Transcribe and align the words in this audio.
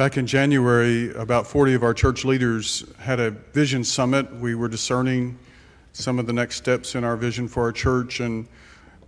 Back 0.00 0.16
in 0.16 0.26
January, 0.26 1.12
about 1.12 1.46
40 1.46 1.74
of 1.74 1.82
our 1.82 1.92
church 1.92 2.24
leaders 2.24 2.90
had 3.00 3.20
a 3.20 3.32
vision 3.32 3.84
summit. 3.84 4.34
We 4.36 4.54
were 4.54 4.66
discerning 4.66 5.38
some 5.92 6.18
of 6.18 6.26
the 6.26 6.32
next 6.32 6.56
steps 6.56 6.94
in 6.94 7.04
our 7.04 7.18
vision 7.18 7.46
for 7.46 7.64
our 7.64 7.70
church. 7.70 8.20
And 8.20 8.48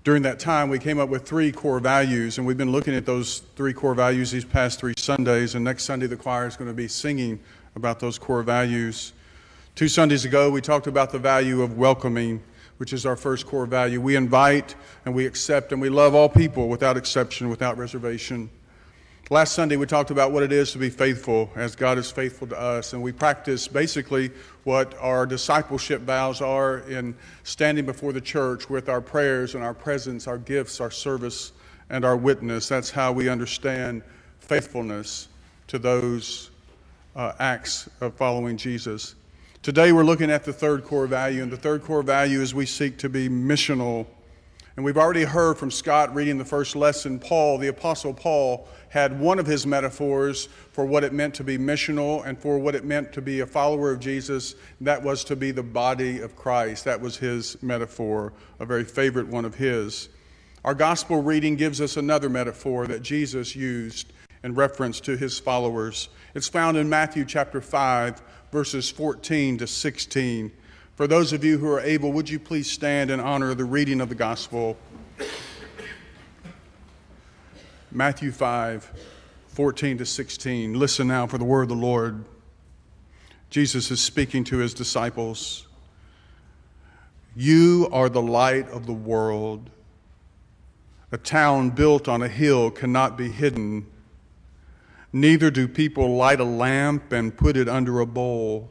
during 0.04 0.20
that 0.24 0.38
time, 0.38 0.68
we 0.68 0.78
came 0.78 1.00
up 1.00 1.08
with 1.08 1.26
three 1.26 1.50
core 1.50 1.80
values. 1.80 2.36
And 2.36 2.46
we've 2.46 2.58
been 2.58 2.72
looking 2.72 2.94
at 2.94 3.06
those 3.06 3.38
three 3.56 3.72
core 3.72 3.94
values 3.94 4.30
these 4.30 4.44
past 4.44 4.80
three 4.80 4.92
Sundays. 4.98 5.55
And 5.55 5.64
next 5.64 5.84
Sunday, 5.84 6.07
the 6.07 6.16
choir 6.18 6.46
is 6.46 6.59
going 6.59 6.68
to 6.68 6.77
be 6.77 6.89
singing 6.89 7.40
about 7.74 7.98
those 7.98 8.18
core 8.18 8.43
values. 8.43 9.14
Two 9.74 9.88
Sundays 9.88 10.27
ago, 10.27 10.50
we 10.50 10.61
talked 10.61 10.88
about 10.88 11.11
the 11.11 11.18
value 11.18 11.62
of 11.62 11.79
welcoming, 11.79 12.43
which 12.77 12.93
is 12.93 13.06
our 13.06 13.16
first 13.16 13.46
core 13.46 13.64
value. 13.64 13.98
We 13.98 14.14
invite 14.14 14.74
and 15.06 15.14
we 15.14 15.24
accept 15.24 15.72
and 15.72 15.80
we 15.80 15.88
love 15.88 16.14
all 16.14 16.29
people 16.29 16.68
without 16.68 16.98
exception, 16.98 17.48
without 17.48 17.79
reservation. 17.79 18.50
Last 19.33 19.55
Sunday, 19.55 19.77
we 19.77 19.87
talked 19.87 20.11
about 20.11 20.30
what 20.30 20.43
it 20.43 20.53
is 20.53 20.73
to 20.73 20.79
be 20.79 20.91
faithful 20.91 21.50
as 21.57 21.75
God 21.75 21.96
is 21.96 22.11
faithful 22.11 22.46
to 22.49 22.61
us. 22.61 22.93
And 22.93 23.03
we 23.03 23.13
practiced 23.13 23.73
basically 23.73 24.31
what 24.64 24.95
our 25.00 25.25
discipleship 25.25 26.03
vows 26.03 26.43
are 26.43 26.81
in 26.81 27.14
standing 27.43 27.87
before 27.87 28.13
the 28.13 28.21
church 28.21 28.68
with 28.68 28.90
our 28.90 29.00
prayers 29.00 29.54
and 29.54 29.64
our 29.64 29.73
presence, 29.73 30.29
our 30.29 30.37
gifts, 30.37 30.82
our 30.82 30.90
service, 30.90 31.53
and 31.89 32.05
our 32.05 32.14
witness. 32.14 32.69
That's 32.69 32.91
how 32.91 33.11
we 33.11 33.31
understand 33.31 34.03
faithfulness 34.41 35.28
to 35.69 35.78
those 35.78 36.51
uh, 37.17 37.33
acts 37.39 37.89
of 38.03 38.12
following 38.12 38.59
Jesus. 38.59 39.14
Today, 39.62 39.92
we're 39.92 40.05
looking 40.05 40.31
at 40.31 40.45
the 40.45 40.53
third 40.53 40.84
core 40.84 41.06
value. 41.06 41.42
And 41.42 41.51
the 41.51 41.56
third 41.56 41.84
core 41.84 42.03
value 42.03 42.42
is 42.42 42.55
we 42.55 42.67
seek 42.67 42.98
to 42.98 43.09
be 43.09 43.31
missional. 43.31 44.05
And 44.77 44.84
we've 44.86 44.97
already 44.97 45.25
heard 45.25 45.58
from 45.58 45.70
Scott 45.70 46.14
reading 46.14 46.39
the 46.39 46.47
first 46.47 46.75
lesson. 46.75 47.19
Paul, 47.19 47.58
the 47.58 47.69
Apostle 47.69 48.14
Paul, 48.14 48.67
had 48.89 49.20
one 49.20 49.39
of 49.39 49.47
his 49.47 49.67
metaphors 49.67 50.47
for 50.72 50.86
what 50.86 51.05
it 51.05 51.12
meant 51.12 51.34
to 51.34 51.45
be 51.45 51.58
missional 51.58 52.25
and 52.27 52.39
for 52.39 52.58
what 52.58 52.75
it 52.75 52.83
meant 52.83 53.12
to 53.12 53.20
be 53.20 53.41
a 53.41 53.47
follower 53.47 53.91
of 53.91 54.00
Jesus. 54.00 54.55
That 54.81 55.03
was 55.03 55.25
to 55.25 55.37
be 55.37 55.50
the 55.50 55.62
body 55.62 56.20
of 56.20 56.37
Christ. 56.37 56.87
That 56.87 57.03
was 57.03 57.19
his 57.19 57.62
metaphor, 57.62 58.33
a 58.61 58.65
very 58.65 58.84
favorite 58.84 59.28
one 59.28 59.45
of 59.45 59.55
his. 59.55 60.09
Our 60.65 60.75
gospel 60.75 61.23
reading 61.23 61.56
gives 61.56 61.83
us 61.83 61.98
another 61.98 62.31
metaphor 62.31 62.87
that 62.87 63.03
Jesus 63.03 63.55
used 63.55 64.15
in 64.43 64.55
reference 64.55 65.00
to 65.00 65.19
his 65.19 65.39
followers. 65.39 66.09
It's 66.34 66.48
found 66.48 66.78
in 66.78 66.89
Matthew 66.89 67.27
chapter 67.27 67.61
5, 67.61 68.23
verses 68.50 68.89
14 68.89 69.59
to 69.59 69.67
16. 69.67 70.50
For 70.95 71.07
those 71.07 71.33
of 71.33 71.43
you 71.43 71.57
who 71.57 71.71
are 71.71 71.81
able, 71.81 72.12
would 72.12 72.29
you 72.29 72.39
please 72.39 72.71
stand 72.71 73.11
in 73.11 73.19
honor 73.19 73.51
of 73.51 73.57
the 73.57 73.65
reading 73.65 74.01
of 74.03 74.11
the 74.11 74.15
gospel? 74.15 74.77
Matthew 77.91 78.31
5, 78.31 78.93
14 79.49 79.99
to 79.99 80.07
16. 80.07 80.79
Listen 80.79 81.09
now 81.09 81.27
for 81.27 81.39
the 81.39 81.45
word 81.45 81.62
of 81.62 81.69
the 81.71 81.75
Lord. 81.75 82.25
Jesus 83.49 83.91
is 83.91 84.03
speaking 84.03 84.45
to 84.45 84.59
his 84.59 84.75
disciples. 84.75 85.67
You 87.34 87.89
are 87.91 88.11
the 88.11 88.23
light 88.23 88.69
of 88.69 88.84
the 88.84 88.93
world. 88.93 89.71
A 91.11 91.17
town 91.17 91.71
built 91.71 92.06
on 92.06 92.23
a 92.23 92.29
hill 92.29 92.71
cannot 92.71 93.17
be 93.17 93.31
hidden. 93.31 93.87
Neither 95.11 95.51
do 95.51 95.69
people 95.69 96.17
light 96.17 96.41
a 96.41 96.45
lamp 96.45 97.12
and 97.12 97.34
put 97.34 97.56
it 97.56 97.69
under 97.69 98.01
a 98.01 98.06
bowl. 98.06 98.71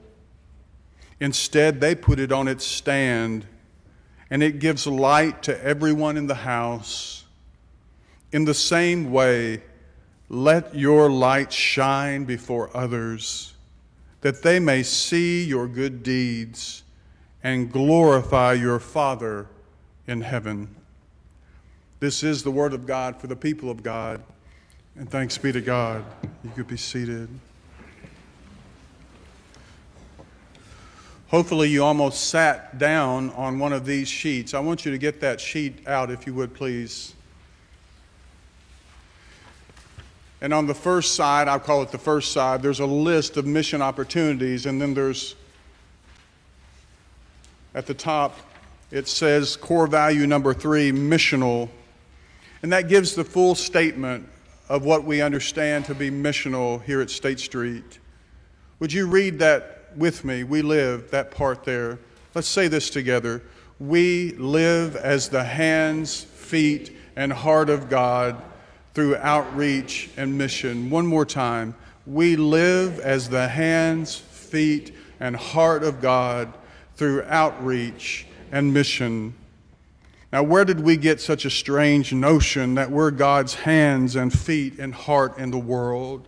Instead, 1.21 1.79
they 1.79 1.93
put 1.93 2.19
it 2.19 2.31
on 2.31 2.47
its 2.47 2.65
stand, 2.65 3.45
and 4.31 4.41
it 4.41 4.59
gives 4.59 4.87
light 4.87 5.43
to 5.43 5.63
everyone 5.63 6.17
in 6.17 6.25
the 6.25 6.33
house. 6.33 7.25
In 8.31 8.43
the 8.43 8.55
same 8.55 9.11
way, 9.11 9.61
let 10.29 10.73
your 10.73 11.11
light 11.11 11.53
shine 11.53 12.25
before 12.25 12.75
others, 12.75 13.53
that 14.21 14.41
they 14.41 14.59
may 14.59 14.81
see 14.81 15.43
your 15.43 15.67
good 15.67 16.01
deeds 16.01 16.81
and 17.43 17.71
glorify 17.71 18.53
your 18.53 18.79
Father 18.79 19.45
in 20.07 20.21
heaven. 20.21 20.75
This 21.99 22.23
is 22.23 22.41
the 22.41 22.51
word 22.51 22.73
of 22.73 22.87
God 22.87 23.21
for 23.21 23.27
the 23.27 23.35
people 23.35 23.69
of 23.69 23.83
God. 23.83 24.23
And 24.95 25.07
thanks 25.09 25.37
be 25.37 25.51
to 25.51 25.61
God. 25.61 26.03
You 26.43 26.49
could 26.55 26.67
be 26.67 26.77
seated. 26.77 27.29
Hopefully, 31.31 31.69
you 31.69 31.81
almost 31.81 32.27
sat 32.27 32.77
down 32.77 33.29
on 33.31 33.57
one 33.57 33.71
of 33.71 33.85
these 33.85 34.09
sheets. 34.09 34.53
I 34.53 34.59
want 34.59 34.83
you 34.83 34.91
to 34.91 34.97
get 34.97 35.21
that 35.21 35.39
sheet 35.39 35.87
out, 35.87 36.11
if 36.11 36.27
you 36.27 36.33
would, 36.33 36.53
please. 36.53 37.13
And 40.41 40.53
on 40.53 40.67
the 40.67 40.73
first 40.73 41.15
side, 41.15 41.47
I'll 41.47 41.57
call 41.57 41.83
it 41.83 41.89
the 41.89 41.97
first 41.97 42.33
side, 42.33 42.61
there's 42.61 42.81
a 42.81 42.85
list 42.85 43.37
of 43.37 43.45
mission 43.45 43.81
opportunities. 43.81 44.65
And 44.65 44.81
then 44.81 44.93
there's, 44.93 45.35
at 47.73 47.85
the 47.85 47.93
top, 47.93 48.37
it 48.91 49.07
says 49.07 49.55
core 49.55 49.87
value 49.87 50.27
number 50.27 50.53
three, 50.53 50.91
missional. 50.91 51.69
And 52.61 52.73
that 52.73 52.89
gives 52.89 53.15
the 53.15 53.23
full 53.23 53.55
statement 53.55 54.27
of 54.67 54.83
what 54.83 55.05
we 55.05 55.21
understand 55.21 55.85
to 55.85 55.95
be 55.95 56.11
missional 56.11 56.83
here 56.83 56.99
at 56.99 57.09
State 57.09 57.39
Street. 57.39 57.99
Would 58.81 58.91
you 58.91 59.07
read 59.07 59.39
that 59.39 59.77
with 59.95 60.23
me? 60.23 60.43
We 60.43 60.61
live, 60.61 61.11
that 61.11 61.31
part 61.31 61.63
there. 61.63 61.99
Let's 62.33 62.47
say 62.47 62.67
this 62.67 62.89
together. 62.89 63.41
We 63.79 64.31
live 64.33 64.95
as 64.95 65.29
the 65.29 65.43
hands, 65.43 66.21
feet, 66.23 66.95
and 67.15 67.31
heart 67.31 67.69
of 67.69 67.89
God 67.89 68.41
through 68.93 69.17
outreach 69.17 70.09
and 70.17 70.37
mission. 70.37 70.89
One 70.89 71.07
more 71.07 71.25
time. 71.25 71.75
We 72.05 72.35
live 72.35 72.99
as 72.99 73.29
the 73.29 73.47
hands, 73.47 74.15
feet, 74.17 74.93
and 75.19 75.35
heart 75.35 75.83
of 75.83 76.01
God 76.01 76.53
through 76.95 77.23
outreach 77.23 78.25
and 78.51 78.73
mission. 78.73 79.33
Now, 80.31 80.43
where 80.43 80.65
did 80.65 80.79
we 80.79 80.97
get 80.97 81.19
such 81.19 81.45
a 81.45 81.49
strange 81.49 82.13
notion 82.13 82.75
that 82.75 82.89
we're 82.89 83.11
God's 83.11 83.53
hands 83.53 84.15
and 84.15 84.31
feet 84.31 84.79
and 84.79 84.93
heart 84.93 85.37
in 85.37 85.51
the 85.51 85.57
world? 85.57 86.27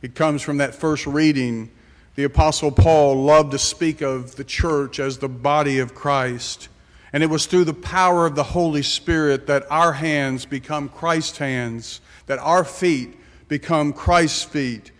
It 0.00 0.14
comes 0.14 0.42
from 0.42 0.58
that 0.58 0.74
first 0.74 1.06
reading. 1.06 1.70
The 2.16 2.24
Apostle 2.24 2.70
Paul 2.70 3.24
loved 3.24 3.50
to 3.52 3.58
speak 3.58 4.00
of 4.00 4.36
the 4.36 4.44
church 4.44 5.00
as 5.00 5.18
the 5.18 5.28
body 5.28 5.80
of 5.80 5.96
Christ. 5.96 6.68
And 7.12 7.24
it 7.24 7.30
was 7.30 7.46
through 7.46 7.64
the 7.64 7.74
power 7.74 8.24
of 8.24 8.36
the 8.36 8.44
Holy 8.44 8.82
Spirit 8.82 9.48
that 9.48 9.66
our 9.68 9.92
hands 9.92 10.46
become 10.46 10.88
Christ's 10.88 11.38
hands, 11.38 12.00
that 12.26 12.38
our 12.38 12.64
feet 12.64 13.16
become 13.48 13.92
Christ's 13.92 14.44
feet. 14.44 14.92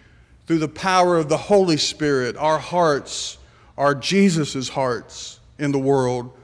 Through 0.47 0.59
the 0.59 0.69
power 0.69 1.17
of 1.17 1.29
the 1.29 1.37
Holy 1.37 1.77
Spirit, 1.77 2.37
our 2.37 2.59
hearts 2.59 3.39
are 3.79 3.95
Jesus' 3.95 4.69
hearts 4.69 5.39
in 5.59 5.71
the 5.71 5.79
world. 5.79 6.37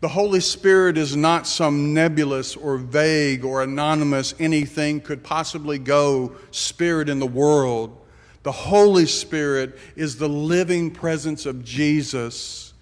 The 0.00 0.08
Holy 0.08 0.40
Spirit 0.40 0.98
is 0.98 1.14
not 1.14 1.46
some 1.46 1.94
nebulous 1.94 2.56
or 2.56 2.78
vague 2.78 3.44
or 3.44 3.62
anonymous 3.62 4.34
anything 4.40 5.00
could 5.00 5.22
possibly 5.22 5.78
go 5.78 6.34
spirit 6.50 7.08
in 7.08 7.20
the 7.20 7.26
world. 7.26 7.96
The 8.44 8.52
Holy 8.52 9.06
Spirit 9.06 9.76
is 9.96 10.16
the 10.16 10.28
living 10.28 10.90
presence 10.90 11.46
of 11.46 11.64
Jesus 11.64 12.74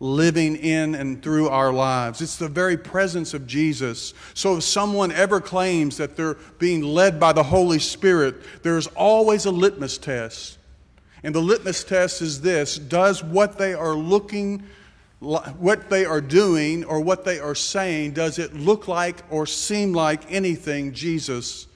living 0.00 0.54
in 0.54 0.94
and 0.94 1.20
through 1.20 1.48
our 1.48 1.72
lives. 1.72 2.22
It's 2.22 2.36
the 2.36 2.48
very 2.48 2.76
presence 2.76 3.34
of 3.34 3.46
Jesus. 3.46 4.14
So 4.32 4.58
if 4.58 4.62
someone 4.62 5.10
ever 5.10 5.40
claims 5.40 5.96
that 5.96 6.16
they're 6.16 6.36
being 6.58 6.82
led 6.82 7.18
by 7.18 7.32
the 7.32 7.42
Holy 7.42 7.80
Spirit, 7.80 8.62
there's 8.62 8.86
always 8.88 9.44
a 9.44 9.50
litmus 9.50 9.98
test. 9.98 10.58
And 11.24 11.34
the 11.34 11.40
litmus 11.40 11.82
test 11.82 12.22
is 12.22 12.40
this 12.40 12.78
Does 12.78 13.24
what 13.24 13.58
they 13.58 13.74
are 13.74 13.94
looking, 13.94 14.62
what 15.18 15.90
they 15.90 16.04
are 16.04 16.20
doing, 16.20 16.84
or 16.84 17.00
what 17.00 17.24
they 17.24 17.40
are 17.40 17.56
saying, 17.56 18.12
does 18.12 18.38
it 18.38 18.54
look 18.54 18.86
like 18.86 19.24
or 19.30 19.46
seem 19.46 19.92
like 19.92 20.30
anything 20.30 20.92
Jesus 20.92 21.66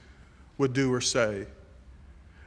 would 0.59 0.73
do 0.73 0.93
or 0.93 1.01
say? 1.01 1.47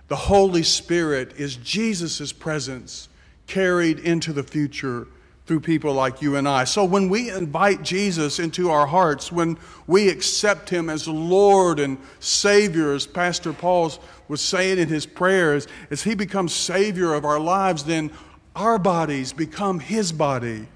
The 0.07 0.16
Holy 0.16 0.63
Spirit 0.63 1.34
is 1.38 1.56
Jesus' 1.57 2.31
presence 2.31 3.10
carried 3.48 4.00
into 4.00 4.34
the 4.34 4.44
future 4.44 5.07
through 5.46 5.60
people 5.60 5.94
like 5.94 6.22
you 6.22 6.36
and 6.36 6.48
I. 6.48 6.63
So 6.63 6.84
when 6.84 7.07
we 7.10 7.30
invite 7.30 7.84
Jesus 7.84 8.40
into 8.40 8.72
our 8.72 8.88
hearts, 8.88 9.31
when 9.31 9.57
we 9.86 10.10
accept 10.10 10.69
him 10.69 10.90
as 10.90 11.07
Lord 11.07 11.80
and 11.80 11.98
Savior, 12.19 12.94
as 12.94 13.06
Pastor 13.06 13.54
Paul 13.54 13.94
was 14.28 14.42
saying 14.42 14.80
in 14.80 14.88
his 14.88 15.06
prayers, 15.06 15.68
as 15.92 16.04
he 16.04 16.16
becomes 16.16 16.54
Savior 16.54 17.13
of 17.13 17.25
our 17.25 17.40
lives, 17.40 17.84
then 17.84 18.12
our 18.56 18.80
bodies 18.80 19.34
become 19.34 19.80
his 19.80 20.12
body 20.12 20.68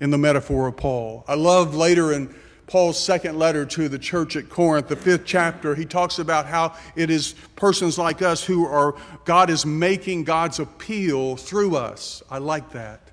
in 0.00 0.10
the 0.10 0.18
metaphor 0.18 0.66
of 0.66 0.76
Paul. 0.76 1.24
I 1.28 1.34
love 1.34 1.74
later 1.74 2.12
in 2.12 2.34
Paul's 2.68 3.02
second 3.02 3.38
letter 3.38 3.66
to 3.66 3.88
the 3.88 3.98
church 3.98 4.36
at 4.36 4.48
Corinth, 4.48 4.88
the 4.88 4.96
fifth 4.96 5.24
chapter, 5.24 5.74
he 5.74 5.84
talks 5.84 6.18
about 6.18 6.46
how 6.46 6.76
it 6.94 7.10
is 7.10 7.34
persons 7.56 7.98
like 7.98 8.22
us 8.22 8.44
who 8.44 8.64
are, 8.66 8.94
God 9.24 9.50
is 9.50 9.66
making 9.66 10.24
God's 10.24 10.60
appeal 10.60 11.36
through 11.36 11.76
us. 11.76 12.22
I 12.30 12.38
like 12.38 12.70
that 12.72 13.08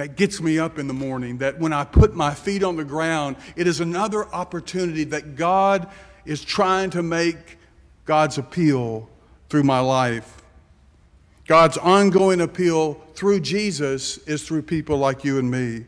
that 0.00 0.16
gets 0.16 0.40
me 0.40 0.58
up 0.58 0.78
in 0.78 0.86
the 0.86 0.94
morning, 0.94 1.36
that 1.38 1.58
when 1.58 1.74
I 1.74 1.84
put 1.84 2.14
my 2.14 2.32
feet 2.32 2.62
on 2.62 2.76
the 2.76 2.84
ground, 2.86 3.36
it 3.54 3.66
is 3.66 3.80
another 3.80 4.26
opportunity 4.34 5.04
that 5.04 5.36
God 5.36 5.88
is 6.24 6.42
trying 6.42 6.88
to 6.90 7.02
make 7.02 7.58
God's 8.06 8.38
appeal 8.38 9.10
through 9.50 9.64
my 9.64 9.80
life. 9.80 10.40
God's 11.46 11.76
ongoing 11.76 12.40
appeal 12.40 12.94
through 13.14 13.40
Jesus 13.40 14.16
is 14.26 14.42
through 14.42 14.62
people 14.62 14.96
like 14.96 15.22
you 15.22 15.38
and 15.38 15.50
me. 15.50 15.84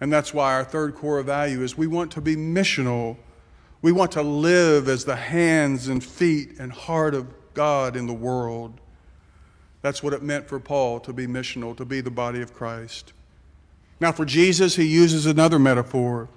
And 0.00 0.12
that's 0.12 0.32
why 0.32 0.54
our 0.54 0.64
third 0.64 0.94
core 0.94 1.22
value 1.22 1.62
is 1.62 1.76
we 1.76 1.86
want 1.86 2.12
to 2.12 2.20
be 2.20 2.36
missional. 2.36 3.16
We 3.82 3.92
want 3.92 4.12
to 4.12 4.22
live 4.22 4.88
as 4.88 5.04
the 5.04 5.16
hands 5.16 5.88
and 5.88 6.02
feet 6.02 6.58
and 6.58 6.72
heart 6.72 7.14
of 7.14 7.26
God 7.54 7.96
in 7.96 8.06
the 8.06 8.14
world. 8.14 8.80
That's 9.82 10.02
what 10.02 10.12
it 10.12 10.22
meant 10.22 10.48
for 10.48 10.60
Paul 10.60 11.00
to 11.00 11.12
be 11.12 11.26
missional, 11.26 11.76
to 11.76 11.84
be 11.84 12.00
the 12.00 12.10
body 12.10 12.42
of 12.42 12.54
Christ. 12.54 13.12
Now, 14.00 14.12
for 14.12 14.24
Jesus, 14.24 14.76
he 14.76 14.84
uses 14.84 15.26
another 15.26 15.58
metaphor. 15.58 16.28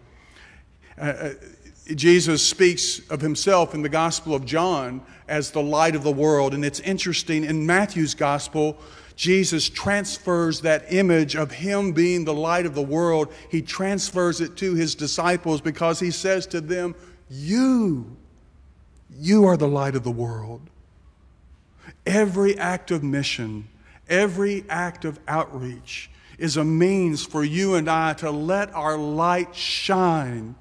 Uh, 0.98 1.02
uh 1.02 1.34
Jesus 1.96 2.46
speaks 2.46 3.00
of 3.10 3.22
himself 3.22 3.74
in 3.74 3.82
the 3.82 3.90
Gospel 3.90 4.34
of 4.34 4.46
John 4.46 5.02
as 5.28 5.52
the 5.52 5.62
light 5.62 5.96
of 5.96 6.04
the 6.04 6.12
world. 6.12 6.54
And 6.54 6.64
it's 6.64 6.80
interesting, 6.80 7.44
in 7.44 7.66
Matthew's 7.66 8.14
Gospel, 8.14 8.78
Jesus 9.22 9.70
transfers 9.70 10.62
that 10.62 10.92
image 10.92 11.36
of 11.36 11.52
him 11.52 11.92
being 11.92 12.26
the 12.26 12.34
light 12.34 12.66
of 12.66 12.74
the 12.74 12.82
world, 12.82 13.32
he 13.52 13.62
transfers 13.62 14.42
it 14.42 14.58
to 14.58 14.74
his 14.74 14.96
disciples 14.96 15.62
because 15.62 16.00
he 16.00 16.10
says 16.10 16.48
to 16.48 16.60
them, 16.60 16.96
You, 17.30 18.18
you 19.12 19.46
are 19.46 19.58
the 19.58 19.68
light 19.68 19.96
of 19.96 20.04
the 20.04 20.10
world. 20.10 20.72
Every 22.04 22.58
act 22.58 22.90
of 22.90 23.04
mission, 23.04 23.68
every 24.10 24.66
act 24.68 25.06
of 25.06 25.20
outreach 25.28 26.10
is 26.40 26.58
a 26.58 26.64
means 26.64 27.24
for 27.24 27.44
you 27.44 27.76
and 27.76 27.88
I 27.88 28.14
to 28.14 28.32
let 28.32 28.74
our 28.74 28.98
light 28.98 29.56
shine. 29.56 30.56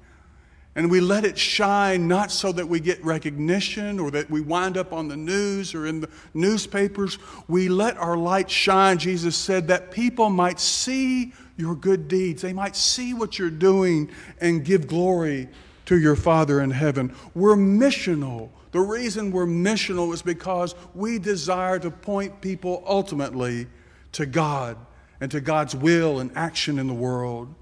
And 0.73 0.89
we 0.89 1.01
let 1.01 1.25
it 1.25 1.37
shine 1.37 2.07
not 2.07 2.31
so 2.31 2.53
that 2.53 2.67
we 2.67 2.79
get 2.79 3.03
recognition 3.03 3.99
or 3.99 4.09
that 4.11 4.29
we 4.29 4.39
wind 4.39 4.77
up 4.77 4.93
on 4.93 5.09
the 5.09 5.17
news 5.17 5.75
or 5.75 5.85
in 5.85 5.99
the 5.99 6.09
newspapers. 6.33 7.17
We 7.49 7.67
let 7.67 7.97
our 7.97 8.15
light 8.15 8.49
shine, 8.49 8.97
Jesus 8.97 9.35
said, 9.35 9.67
that 9.67 9.91
people 9.91 10.29
might 10.29 10.61
see 10.61 11.33
your 11.57 11.75
good 11.75 12.07
deeds. 12.07 12.41
They 12.41 12.53
might 12.53 12.77
see 12.77 13.13
what 13.13 13.37
you're 13.37 13.49
doing 13.49 14.09
and 14.39 14.63
give 14.63 14.87
glory 14.87 15.49
to 15.85 15.99
your 15.99 16.15
Father 16.15 16.61
in 16.61 16.71
heaven. 16.71 17.13
We're 17.35 17.57
missional. 17.57 18.49
The 18.71 18.79
reason 18.79 19.33
we're 19.33 19.45
missional 19.45 20.13
is 20.13 20.21
because 20.21 20.73
we 20.95 21.19
desire 21.19 21.79
to 21.79 21.91
point 21.91 22.39
people 22.39 22.81
ultimately 22.87 23.67
to 24.13 24.25
God 24.25 24.77
and 25.19 25.29
to 25.31 25.41
God's 25.41 25.75
will 25.75 26.19
and 26.19 26.31
action 26.37 26.79
in 26.79 26.87
the 26.87 26.93
world. 26.93 27.53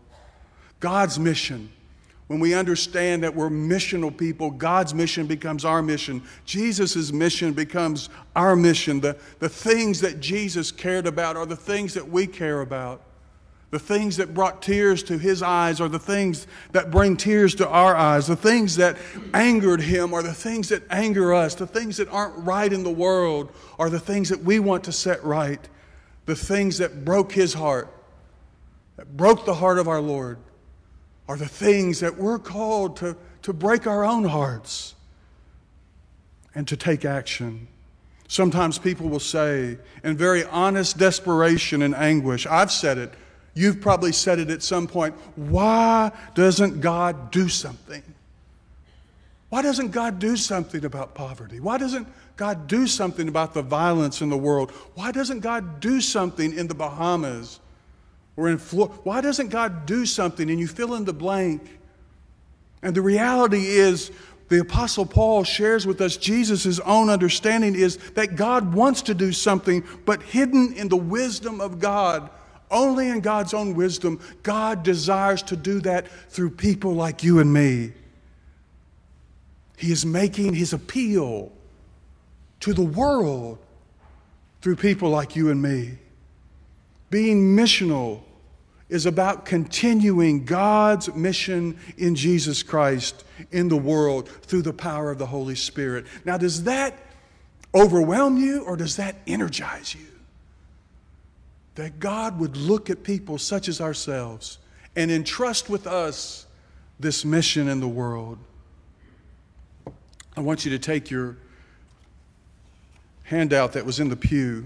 God's 0.80 1.18
mission. 1.18 1.72
When 2.30 2.40
we 2.40 2.54
understand 2.54 3.24
that 3.24 3.34
we're 3.34 3.50
missional 3.50 4.16
people, 4.16 4.52
God's 4.52 4.94
mission 4.94 5.26
becomes 5.26 5.66
our 5.66 5.81
mission. 5.81 6.22
Jesus' 6.46 7.12
mission 7.12 7.54
becomes 7.54 8.08
our 8.36 8.56
mission. 8.56 9.00
The, 9.00 9.18
the 9.40 9.50
things 9.50 10.00
that 10.02 10.20
Jesus 10.20 10.72
cared 10.72 11.08
about 11.08 11.38
are 11.38 11.48
the 11.48 11.56
things 11.56 11.96
that 11.96 12.08
we 12.08 12.28
care 12.28 12.62
about. 12.62 13.02
The 13.72 13.80
things 13.80 14.18
that 14.18 14.36
brought 14.36 14.62
tears 14.62 15.02
to 15.04 15.18
his 15.18 15.42
eyes 15.42 15.81
are 15.81 15.88
the 15.88 15.98
things 15.98 16.46
that 16.72 16.92
bring 16.92 17.18
tears 17.18 17.56
to 17.56 17.68
our 17.68 17.96
eyes. 17.96 18.28
The 18.28 18.36
things 18.36 18.76
that 18.76 18.98
angered 19.34 19.81
him 19.81 20.14
are 20.14 20.22
the 20.22 20.31
things 20.31 20.70
that 20.70 20.84
anger 20.92 21.34
us. 21.34 21.56
The 21.56 21.66
things 21.66 21.98
that 21.98 22.10
aren't 22.10 22.36
right 22.46 22.72
in 22.72 22.84
the 22.84 22.92
world 22.92 23.52
are 23.80 23.90
the 23.90 24.00
things 24.00 24.30
that 24.30 24.44
we 24.44 24.60
want 24.60 24.84
to 24.84 24.92
set 24.92 25.24
right. 25.24 25.68
The 26.28 26.36
things 26.36 26.78
that 26.78 27.04
broke 27.04 27.31
his 27.31 27.56
heart, 27.56 27.92
that 28.98 29.18
broke 29.18 29.46
the 29.46 29.56
heart 29.56 29.80
of 29.80 29.88
our 29.88 30.02
Lord, 30.02 30.38
are 31.30 31.38
the 31.38 31.48
things 31.48 32.02
that 32.02 32.18
we're 32.18 32.40
called 32.40 32.98
to, 32.98 33.16
to 33.44 33.54
break 33.54 33.88
our 33.88 34.04
own 34.04 34.26
hearts 34.26 34.96
and 36.54 36.68
to 36.68 36.76
take 36.76 37.06
action. 37.06 37.70
Sometimes 38.28 38.78
people 38.78 39.08
will 39.08 39.22
say, 39.22 39.78
in 40.04 40.18
very 40.18 40.44
honest 40.44 40.98
desperation 40.98 41.81
and 41.81 41.96
anguish, 41.96 42.46
I've 42.46 42.72
said 42.72 42.98
it 42.98 43.14
You've 43.60 43.81
probably 43.81 44.14
said 44.14 44.40
it 44.40 44.50
at 44.50 44.64
some 44.64 44.88
point. 44.88 45.16
Why 45.36 46.12
doesn't 46.34 46.80
God 46.80 47.30
do 47.30 47.50
something? 47.50 48.02
Why 49.50 49.62
doesn't 49.62 49.90
God 49.90 50.20
do 50.20 50.38
something 50.38 50.86
about 50.86 51.16
poverty? 51.16 51.60
Why 51.60 51.78
doesn't 51.78 52.08
God 52.38 52.68
do 52.68 52.88
something 52.88 53.28
about 53.28 53.54
the 53.54 53.62
violence 53.62 54.22
in 54.22 54.30
the 54.30 54.38
world? 54.38 54.72
Why 54.94 55.12
doesn't 55.12 55.42
God 55.42 55.81
do 55.81 56.00
something 56.00 56.56
in 56.56 56.68
the 56.68 56.74
Bahamas 56.74 57.60
or 58.40 58.50
in 58.50 58.58
Florida? 58.58 58.96
Why 59.04 59.22
doesn't 59.22 59.50
God 59.50 59.86
do 59.86 60.06
something? 60.06 60.50
And 60.50 60.60
you 60.60 60.68
fill 60.68 60.96
in 60.96 61.04
the 61.04 61.14
blank. 61.14 61.80
And 62.82 62.96
the 62.96 63.02
reality 63.02 63.68
is, 63.68 64.12
the 64.48 64.62
Apostle 64.62 65.06
Paul 65.06 65.44
shares 65.44 65.86
with 65.86 66.02
us 66.02 66.18
Jesus' 66.18 66.80
own 66.80 67.10
understanding 67.10 67.76
is 67.76 67.98
that 68.14 68.36
God 68.36 68.74
wants 68.74 69.04
to 69.04 69.14
do 69.14 69.32
something, 69.32 69.84
but 70.06 70.24
hidden 70.24 70.74
in 70.74 70.88
the 70.88 70.98
wisdom 70.98 71.62
of 71.62 71.80
God 71.80 72.30
only 72.72 73.10
in 73.10 73.20
God's 73.22 73.54
own 73.54 73.76
wisdom, 73.76 74.20
God 74.44 74.84
desires 74.84 75.42
to 75.44 75.56
do 75.56 75.80
that 75.82 76.08
through 76.30 76.52
people 76.52 76.94
like 76.94 77.24
you 77.24 77.40
and 77.40 77.52
me. 77.52 77.94
He 79.78 79.92
is 79.92 80.06
making 80.06 80.54
his 80.54 80.74
appeal 80.74 81.52
to 82.60 82.74
the 82.74 82.84
world 82.84 83.58
through 84.62 84.76
people 84.76 85.10
like 85.10 85.36
you 85.36 85.50
and 85.50 85.62
me. 85.62 85.98
Being 87.10 87.56
missional 87.56 88.22
is 88.90 89.06
about 89.06 89.46
continuing 89.46 90.46
God's 90.46 91.14
mission 91.14 91.78
in 91.98 92.16
Jesus 92.16 92.64
Christ 92.64 93.24
in 93.52 93.70
the 93.70 93.78
world 93.78 94.28
through 94.28 94.64
the 94.64 94.74
power 94.74 95.12
of 95.12 95.20
the 95.20 95.28
Holy 95.28 95.56
Spirit. 95.56 96.06
Now, 96.26 96.38
does 96.38 96.64
that 96.64 96.98
overwhelm 97.74 98.38
you 98.38 98.64
or 98.64 98.76
does 98.76 98.96
that 98.96 99.16
energize 99.28 99.94
you? 99.94 100.10
that 101.80 101.98
God 101.98 102.42
would 102.42 102.58
look 102.58 102.90
at 102.90 103.04
people 103.04 103.38
such 103.38 103.70
as 103.70 103.80
ourselves 103.80 104.58
and 104.98 105.10
entrust 105.10 105.70
with 105.70 105.88
us 105.88 106.46
this 107.00 107.24
mission 107.24 107.70
in 107.70 107.80
the 107.80 107.88
world. 107.88 108.38
I 110.36 110.42
want 110.42 110.66
you 110.66 110.72
to 110.72 110.80
take 110.80 111.10
your 111.10 111.38
handout 113.24 113.72
that 113.74 113.86
was 113.86 114.02
in 114.02 114.10
the 114.10 114.18
pew 114.18 114.66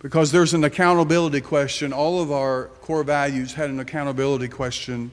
because 0.00 0.32
there's 0.32 0.54
an 0.54 0.64
accountability 0.64 1.40
question. 1.40 1.92
All 1.92 2.22
of 2.22 2.30
our 2.30 2.66
core 2.82 3.04
values 3.04 3.54
had 3.54 3.70
an 3.70 3.80
accountability 3.80 4.48
question. 4.48 5.10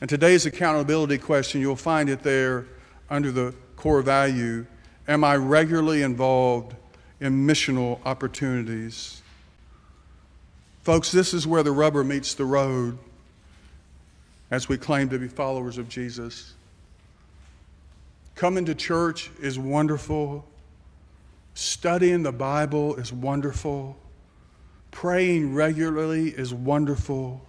And 0.00 0.08
today's 0.08 0.46
accountability 0.46 1.18
question, 1.18 1.60
you'll 1.60 1.76
find 1.76 2.08
it 2.08 2.22
there 2.22 2.66
under 3.10 3.30
the 3.30 3.54
core 3.76 4.02
value 4.02 4.66
Am 5.06 5.24
I 5.24 5.36
regularly 5.36 6.02
involved 6.02 6.74
in 7.20 7.46
missional 7.46 7.98
opportunities. 8.04 9.22
Folks, 10.82 11.10
this 11.12 11.34
is 11.34 11.46
where 11.46 11.62
the 11.62 11.72
rubber 11.72 12.04
meets 12.04 12.34
the 12.34 12.44
road 12.44 12.98
as 14.50 14.68
we 14.68 14.78
claim 14.78 15.08
to 15.10 15.18
be 15.18 15.28
followers 15.28 15.78
of 15.78 15.88
Jesus. 15.88 16.54
Coming 18.34 18.64
to 18.66 18.74
church 18.74 19.30
is 19.40 19.58
wonderful. 19.58 20.46
Studying 21.60 22.22
the 22.22 22.30
Bible 22.30 22.94
is 22.94 23.12
wonderful. 23.12 23.96
Praying 24.92 25.56
regularly 25.56 26.28
is 26.28 26.54
wonderful. 26.54 27.44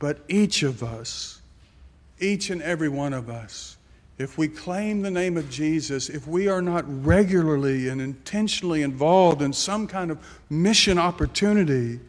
But 0.00 0.18
each 0.26 0.64
of 0.64 0.82
us, 0.82 1.40
each 2.18 2.50
and 2.50 2.60
every 2.62 2.88
one 2.88 3.12
of 3.12 3.30
us, 3.30 3.76
if 4.18 4.36
we 4.36 4.48
claim 4.48 5.02
the 5.02 5.10
name 5.12 5.36
of 5.36 5.48
Jesus, 5.50 6.08
if 6.08 6.26
we 6.26 6.48
are 6.48 6.60
not 6.60 6.84
regularly 7.04 7.90
and 7.90 8.00
intentionally 8.00 8.82
involved 8.82 9.40
in 9.40 9.52
some 9.52 9.86
kind 9.86 10.10
of 10.10 10.18
mission 10.50 10.98
opportunity, 10.98 12.00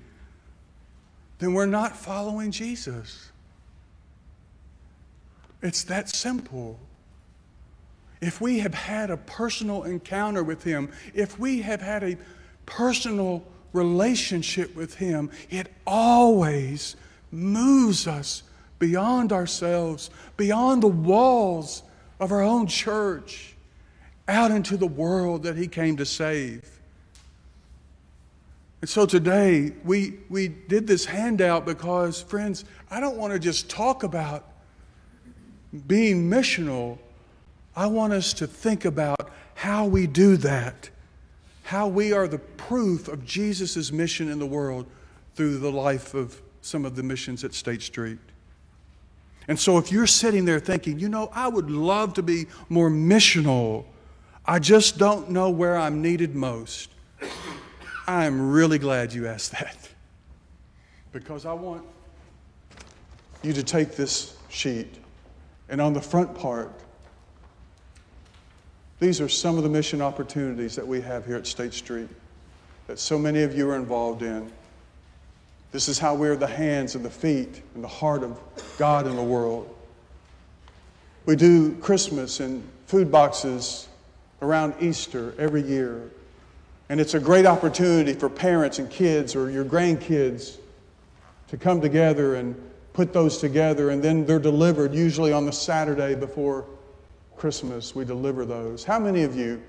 then 1.38 1.54
we're 1.54 1.68
not 1.68 1.96
following 1.96 2.50
Jesus. 2.50 3.30
It's 5.62 5.84
that 5.84 6.10
simple. 6.10 6.80
If 8.24 8.40
we 8.40 8.60
have 8.60 8.74
had 8.74 9.12
a 9.12 9.18
personal 9.18 9.84
encounter 9.84 10.44
with 10.44 10.64
Him, 10.64 10.90
if 11.14 11.38
we 11.38 11.62
have 11.64 11.82
had 11.82 12.04
a 12.04 12.18
personal 12.66 13.44
relationship 13.74 14.74
with 14.78 14.96
Him, 14.96 15.30
it 15.50 15.70
always 15.86 16.96
moves 17.32 18.08
us 18.08 18.44
beyond 18.80 19.34
ourselves, 19.34 20.10
beyond 20.38 20.84
the 20.84 20.88
walls 20.88 21.84
of 22.22 22.32
our 22.32 22.42
own 22.42 22.66
church 22.68 23.56
out 24.30 24.52
into 24.52 24.78
the 24.78 24.88
world 24.88 25.44
that 25.44 25.58
He 25.58 25.68
came 25.68 25.98
to 25.98 26.06
save. 26.06 26.80
And 28.80 28.90
so 28.90 29.06
today, 29.06 29.74
we, 29.84 30.20
we 30.30 30.48
did 30.48 30.88
this 30.88 31.04
handout 31.04 31.66
because, 31.66 32.22
friends, 32.22 32.64
I 32.90 33.02
don't 33.02 33.18
want 33.18 33.34
to 33.34 33.40
just 33.40 33.70
talk 33.70 34.04
about 34.04 34.48
being 35.88 36.30
missional. 36.30 37.00
I 37.76 37.88
want 37.88 38.14
us 38.14 38.34
to 38.34 38.48
think 38.48 38.86
about 38.86 39.32
how 39.56 39.86
we 39.86 40.08
do 40.08 40.38
that, 40.38 40.90
how 41.64 41.88
we 41.88 42.14
are 42.14 42.28
the 42.28 42.40
proof 42.40 43.08
of 43.08 43.26
Jesus' 43.26 43.92
mission 43.92 44.30
in 44.30 44.40
the 44.40 44.46
world 44.46 44.86
through 45.36 45.58
the 45.58 45.72
life 45.72 46.14
of 46.14 46.42
some 46.62 46.86
of 46.86 46.96
the 46.96 47.04
missions 47.04 47.44
at 47.44 47.54
State 47.54 47.82
Street. 47.82 48.20
And 49.48 49.60
so 49.60 49.78
if 49.78 49.92
you're 49.92 50.08
sitting 50.08 50.46
there 50.46 50.60
thinking, 50.60 51.00
you 51.00 51.10
know, 51.10 51.30
I 51.34 51.48
would 51.48 51.70
love 51.70 52.14
to 52.14 52.24
be 52.24 52.46
more 52.70 52.90
missional, 52.90 53.86
I 54.46 54.60
just 54.60 54.98
don't 54.98 55.30
know 55.32 55.50
where 55.50 55.78
I'm 55.78 56.02
needed 56.02 56.36
most, 56.36 56.90
I 58.08 58.26
am 58.26 58.52
really 58.52 58.78
glad 58.78 59.14
you 59.14 59.28
asked 59.28 59.52
that. 59.54 59.90
Because 61.12 61.46
I 61.46 61.54
want 61.54 61.86
you 63.42 63.54
to 63.54 63.64
take 63.64 63.96
this 63.96 64.36
sheet, 64.50 64.96
and 65.70 65.82
on 65.82 65.94
the 65.94 66.02
front 66.02 66.34
part, 66.36 66.72
these 69.04 69.20
are 69.20 69.28
some 69.28 69.58
of 69.58 69.64
the 69.64 69.70
mission 69.70 70.02
opportunities 70.02 70.78
that 70.78 70.88
we 70.88 71.02
have 71.02 71.26
here 71.26 71.36
at 71.36 71.46
State 71.46 71.74
Street 71.74 72.08
that 72.88 72.98
so 72.98 73.20
many 73.20 73.44
of 73.44 73.54
you 73.54 73.70
are 73.70 73.76
involved 73.76 74.22
in. 74.22 74.50
This 75.74 75.90
is 75.90 76.00
how 76.00 76.16
we're 76.16 76.38
the 76.38 76.48
hands 76.48 76.96
and 76.96 77.04
the 77.04 77.10
feet 77.10 77.62
and 77.76 77.84
the 77.84 77.88
heart 77.90 78.24
of 78.24 78.40
God 78.78 79.06
in 79.06 79.18
the 79.18 79.24
world. 79.24 79.76
We 81.26 81.36
do 81.36 81.76
Christmas 81.76 82.40
and 82.40 82.66
food 82.86 83.12
boxes 83.12 83.90
around 84.42 84.76
Easter 84.80 85.36
every 85.38 85.64
year. 85.64 86.10
And 86.88 87.02
it's 87.02 87.14
a 87.14 87.20
great 87.20 87.46
opportunity 87.46 88.14
for 88.14 88.30
parents 88.30 88.80
and 88.80 88.90
kids 88.90 89.36
or 89.36 89.50
your 89.50 89.66
grandkids 89.66 90.60
to 91.50 91.58
come 91.58 91.82
together 91.82 92.36
and 92.36 92.56
put 92.94 93.12
those 93.12 93.40
together. 93.40 93.90
And 93.90 94.02
then 94.02 94.26
they're 94.26 94.40
delivered, 94.40 94.94
usually 94.94 95.34
on 95.34 95.46
the 95.46 95.52
Saturday 95.52 96.16
before 96.16 96.64
Christmas. 97.36 97.96
We 97.96 98.06
deliver 98.06 98.46
those. 98.46 98.84
How 98.84 99.00
many 99.00 99.24
of 99.24 99.36
you? 99.36 99.62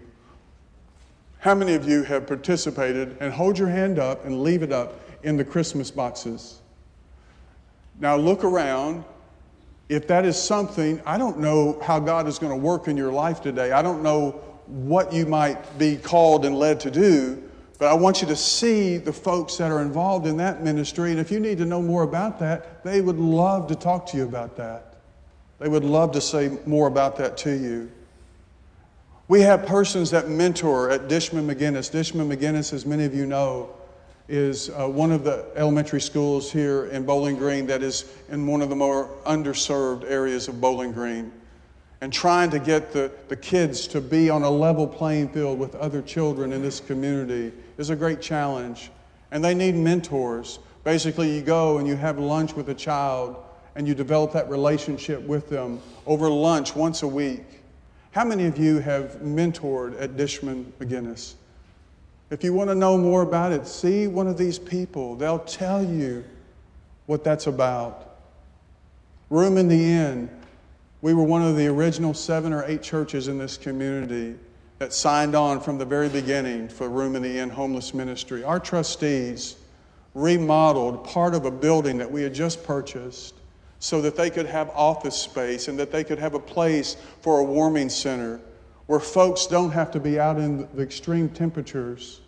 How 1.38 1.54
many 1.54 1.74
of 1.74 1.86
you 1.88 2.02
have 2.04 2.26
participated 2.26 3.16
and 3.20 3.32
hold 3.32 3.58
your 3.58 3.68
hand 3.68 3.98
up 3.98 4.24
and 4.24 4.42
leave 4.42 4.62
it 4.62 4.72
up 4.72 5.00
in 5.22 5.36
the 5.36 5.44
Christmas 5.44 5.90
boxes? 5.90 6.60
Now 8.00 8.16
look 8.16 8.44
around 8.44 9.04
if 9.88 10.06
that 10.08 10.24
is 10.24 10.40
something, 10.40 11.00
I 11.04 11.18
don't 11.18 11.38
know 11.38 11.78
how 11.82 11.98
God 12.00 12.26
is 12.26 12.38
going 12.38 12.52
to 12.52 12.58
work 12.58 12.88
in 12.88 12.96
your 12.96 13.12
life 13.12 13.42
today. 13.42 13.72
I 13.72 13.82
don't 13.82 14.02
know 14.02 14.30
what 14.66 15.12
you 15.12 15.26
might 15.26 15.78
be 15.78 15.96
called 15.96 16.46
and 16.46 16.56
led 16.56 16.80
to 16.80 16.90
do, 16.90 17.42
but 17.78 17.88
I 17.88 17.94
want 17.94 18.22
you 18.22 18.28
to 18.28 18.36
see 18.36 18.96
the 18.96 19.12
folks 19.12 19.58
that 19.58 19.70
are 19.70 19.82
involved 19.82 20.26
in 20.26 20.38
that 20.38 20.62
ministry. 20.62 21.10
And 21.10 21.20
if 21.20 21.30
you 21.30 21.38
need 21.38 21.58
to 21.58 21.66
know 21.66 21.82
more 21.82 22.02
about 22.02 22.38
that, 22.38 22.82
they 22.82 23.02
would 23.02 23.18
love 23.18 23.66
to 23.68 23.74
talk 23.74 24.06
to 24.06 24.16
you 24.16 24.24
about 24.24 24.56
that. 24.56 24.93
They 25.58 25.68
would 25.68 25.84
love 25.84 26.12
to 26.12 26.20
say 26.20 26.58
more 26.66 26.86
about 26.86 27.16
that 27.16 27.36
to 27.38 27.50
you. 27.50 27.90
We 29.28 29.40
have 29.40 29.64
persons 29.64 30.10
that 30.10 30.28
mentor 30.28 30.90
at 30.90 31.08
Dishman 31.08 31.46
McGinnis. 31.46 31.90
Dishman 31.90 32.28
McGinnis, 32.28 32.72
as 32.72 32.84
many 32.84 33.04
of 33.04 33.14
you 33.14 33.24
know, 33.24 33.70
is 34.28 34.70
uh, 34.70 34.86
one 34.88 35.12
of 35.12 35.24
the 35.24 35.46
elementary 35.56 36.00
schools 36.00 36.50
here 36.50 36.86
in 36.86 37.04
Bowling 37.04 37.36
Green 37.36 37.66
that 37.66 37.82
is 37.82 38.10
in 38.28 38.46
one 38.46 38.62
of 38.62 38.68
the 38.68 38.76
more 38.76 39.08
underserved 39.26 40.04
areas 40.10 40.48
of 40.48 40.60
Bowling 40.60 40.92
Green 40.92 41.32
and 42.00 42.12
trying 42.12 42.50
to 42.50 42.58
get 42.58 42.92
the, 42.92 43.10
the 43.28 43.36
kids 43.36 43.86
to 43.88 44.00
be 44.00 44.28
on 44.28 44.42
a 44.42 44.50
level 44.50 44.86
playing 44.86 45.28
field 45.28 45.58
with 45.58 45.74
other 45.76 46.02
children 46.02 46.52
in 46.52 46.60
this 46.60 46.80
community 46.80 47.50
is 47.78 47.88
a 47.88 47.96
great 47.96 48.20
challenge. 48.20 48.90
And 49.30 49.42
they 49.42 49.54
need 49.54 49.74
mentors. 49.74 50.58
Basically, 50.84 51.34
you 51.34 51.40
go 51.40 51.78
and 51.78 51.88
you 51.88 51.96
have 51.96 52.18
lunch 52.18 52.52
with 52.54 52.68
a 52.68 52.74
child 52.74 53.36
and 53.76 53.88
you 53.88 53.94
develop 53.94 54.32
that 54.32 54.48
relationship 54.48 55.20
with 55.22 55.48
them 55.48 55.80
over 56.06 56.28
lunch 56.28 56.76
once 56.76 57.02
a 57.02 57.08
week. 57.08 57.44
How 58.12 58.24
many 58.24 58.46
of 58.46 58.58
you 58.58 58.78
have 58.78 59.16
mentored 59.22 60.00
at 60.00 60.16
Dishman 60.16 60.72
McGinnis? 60.78 61.34
If 62.30 62.44
you 62.44 62.52
want 62.52 62.70
to 62.70 62.74
know 62.74 62.96
more 62.96 63.22
about 63.22 63.52
it, 63.52 63.66
see 63.66 64.06
one 64.06 64.26
of 64.26 64.38
these 64.38 64.58
people. 64.58 65.16
They'll 65.16 65.40
tell 65.40 65.84
you 65.84 66.24
what 67.06 67.24
that's 67.24 67.46
about. 67.46 68.16
Room 69.30 69.56
in 69.58 69.68
the 69.68 69.84
Inn 69.84 70.30
we 71.04 71.12
were 71.12 71.22
one 71.22 71.42
of 71.42 71.54
the 71.54 71.66
original 71.66 72.14
seven 72.14 72.50
or 72.50 72.64
eight 72.64 72.82
churches 72.82 73.28
in 73.28 73.36
this 73.36 73.58
community 73.58 74.36
that 74.78 74.90
signed 74.90 75.34
on 75.34 75.60
from 75.60 75.76
the 75.76 75.84
very 75.84 76.08
beginning 76.08 76.66
for 76.66 76.88
Room 76.88 77.14
in 77.14 77.22
the 77.22 77.40
Inn 77.40 77.50
Homeless 77.50 77.92
Ministry. 77.92 78.42
Our 78.42 78.58
trustees 78.58 79.56
remodeled 80.14 81.04
part 81.04 81.34
of 81.34 81.44
a 81.44 81.50
building 81.50 81.98
that 81.98 82.10
we 82.10 82.22
had 82.22 82.32
just 82.32 82.64
purchased 82.64 83.34
so 83.84 84.00
that 84.00 84.16
they 84.16 84.30
could 84.30 84.46
have 84.46 84.70
office 84.70 85.14
space 85.14 85.68
and 85.68 85.78
that 85.78 85.92
they 85.92 86.02
could 86.02 86.18
have 86.18 86.32
a 86.32 86.38
place 86.38 86.96
for 87.20 87.40
a 87.40 87.44
warming 87.44 87.90
center 87.90 88.40
where 88.86 88.98
folks 88.98 89.46
don't 89.46 89.72
have 89.72 89.90
to 89.90 90.00
be 90.00 90.18
out 90.18 90.38
in 90.38 90.66
the 90.74 90.82
extreme 90.82 91.28
temperatures 91.28 92.22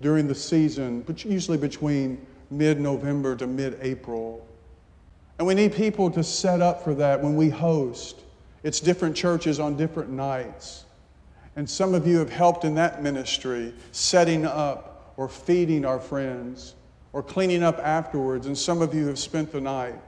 during 0.00 0.26
the 0.26 0.34
season, 0.34 1.02
but 1.02 1.22
usually 1.22 1.58
between 1.58 2.26
mid 2.50 2.80
November 2.80 3.36
to 3.36 3.46
mid 3.46 3.76
April. 3.82 4.48
And 5.36 5.46
we 5.46 5.52
need 5.52 5.74
people 5.74 6.10
to 6.12 6.24
set 6.24 6.62
up 6.62 6.82
for 6.82 6.94
that 6.94 7.22
when 7.22 7.36
we 7.36 7.50
host. 7.50 8.20
It's 8.62 8.80
different 8.80 9.14
churches 9.14 9.60
on 9.60 9.76
different 9.76 10.08
nights. 10.08 10.86
And 11.56 11.68
some 11.68 11.92
of 11.92 12.06
you 12.06 12.16
have 12.20 12.30
helped 12.30 12.64
in 12.64 12.74
that 12.76 13.02
ministry, 13.02 13.74
setting 13.92 14.46
up 14.46 15.12
or 15.18 15.28
feeding 15.28 15.84
our 15.84 16.00
friends 16.00 16.74
or 17.12 17.22
cleaning 17.22 17.62
up 17.62 17.78
afterwards. 17.80 18.46
And 18.46 18.56
some 18.56 18.80
of 18.80 18.94
you 18.94 19.06
have 19.08 19.18
spent 19.18 19.52
the 19.52 19.60
night. 19.60 20.00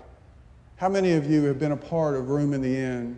How 0.82 0.88
many 0.88 1.12
of 1.12 1.30
you 1.30 1.44
have 1.44 1.60
been 1.60 1.70
a 1.70 1.76
part 1.76 2.16
of 2.16 2.28
Room 2.28 2.52
in 2.52 2.60
the 2.60 2.76
Inn? 2.76 3.16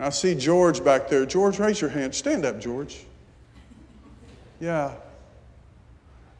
I 0.00 0.10
see 0.10 0.34
George 0.34 0.82
back 0.82 1.08
there. 1.08 1.24
George, 1.24 1.60
raise 1.60 1.80
your 1.80 1.90
hand. 1.90 2.12
Stand 2.12 2.44
up, 2.44 2.60
George. 2.60 3.04
Yeah. 4.58 4.94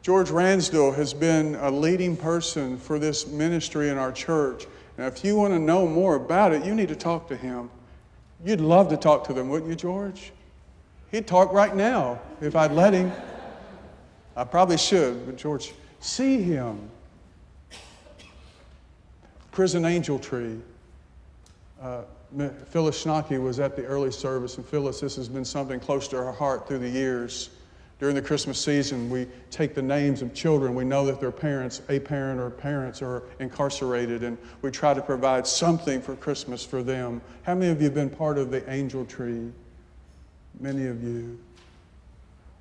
George 0.01 0.29
Ransdell 0.29 0.93
has 0.97 1.13
been 1.13 1.55
a 1.55 1.71
leading 1.71 2.17
person 2.17 2.77
for 2.77 2.99
this 2.99 3.25
ministry 3.25 3.87
in 3.87 3.97
our 3.97 4.11
church. 4.11 4.67
Now, 4.97 5.07
if 5.07 5.23
you 5.23 5.37
want 5.37 5.53
to 5.53 5.59
know 5.59 5.87
more 5.87 6.15
about 6.15 6.51
it, 6.51 6.65
you 6.65 6.75
need 6.75 6.89
to 6.89 6.95
talk 6.97 7.29
to 7.29 7.37
him. 7.37 7.69
You'd 8.43 8.59
love 8.59 8.89
to 8.89 8.97
talk 8.97 9.23
to 9.27 9.33
them, 9.33 9.47
wouldn't 9.47 9.69
you, 9.69 9.77
George? 9.77 10.33
He'd 11.09 11.25
talk 11.25 11.53
right 11.53 11.73
now 11.73 12.19
if 12.41 12.57
I'd 12.57 12.73
let 12.73 12.93
him. 12.93 13.13
I 14.35 14.43
probably 14.43 14.77
should, 14.77 15.25
but 15.25 15.37
George, 15.37 15.71
see 16.01 16.41
him. 16.41 16.89
Prison 19.59 19.83
Angel 19.83 20.17
Tree. 20.17 20.57
Uh, 21.81 22.03
Phyllis 22.69 23.03
Schnocky 23.03 23.43
was 23.43 23.59
at 23.59 23.75
the 23.75 23.83
early 23.83 24.09
service, 24.09 24.55
and 24.55 24.65
Phyllis, 24.65 25.01
this 25.01 25.17
has 25.17 25.27
been 25.27 25.43
something 25.43 25.81
close 25.81 26.07
to 26.07 26.15
her 26.15 26.31
heart 26.31 26.65
through 26.65 26.79
the 26.79 26.87
years. 26.87 27.49
During 27.99 28.15
the 28.15 28.21
Christmas 28.21 28.57
season, 28.57 29.09
we 29.09 29.27
take 29.51 29.75
the 29.75 29.81
names 29.81 30.21
of 30.21 30.33
children. 30.33 30.75
We 30.75 30.85
know 30.85 31.05
that 31.07 31.19
their 31.19 31.33
parents, 31.33 31.81
a 31.89 31.99
parent 31.99 32.39
or 32.39 32.49
parents, 32.49 33.01
are 33.01 33.23
incarcerated, 33.41 34.23
and 34.23 34.37
we 34.61 34.71
try 34.71 34.93
to 34.93 35.01
provide 35.01 35.45
something 35.45 36.01
for 36.01 36.15
Christmas 36.15 36.63
for 36.63 36.81
them. 36.81 37.19
How 37.43 37.53
many 37.53 37.69
of 37.69 37.81
you 37.81 37.87
have 37.87 37.93
been 37.93 38.09
part 38.09 38.37
of 38.37 38.51
the 38.51 38.63
angel 38.71 39.03
tree? 39.03 39.51
Many 40.61 40.87
of 40.87 41.03
you. 41.03 41.37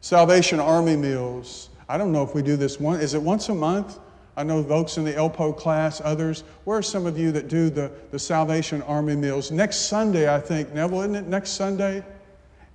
Salvation 0.00 0.58
Army 0.58 0.96
meals. 0.96 1.70
I 1.88 1.96
don't 1.96 2.10
know 2.10 2.24
if 2.24 2.34
we 2.34 2.42
do 2.42 2.56
this 2.56 2.80
one. 2.80 2.98
Is 2.98 3.14
it 3.14 3.22
once 3.22 3.50
a 3.50 3.54
month? 3.54 4.00
I 4.38 4.44
know 4.44 4.62
folks 4.62 4.98
in 4.98 5.04
the 5.04 5.14
ELPO 5.14 5.56
class, 5.56 6.00
others. 6.04 6.44
Where 6.62 6.78
are 6.78 6.82
some 6.82 7.06
of 7.06 7.18
you 7.18 7.32
that 7.32 7.48
do 7.48 7.70
the, 7.70 7.90
the 8.12 8.20
Salvation 8.20 8.82
Army 8.82 9.16
meals? 9.16 9.50
Next 9.50 9.88
Sunday, 9.88 10.32
I 10.32 10.38
think. 10.38 10.72
Neville, 10.72 11.00
isn't 11.00 11.16
it 11.16 11.26
next 11.26 11.50
Sunday? 11.50 12.04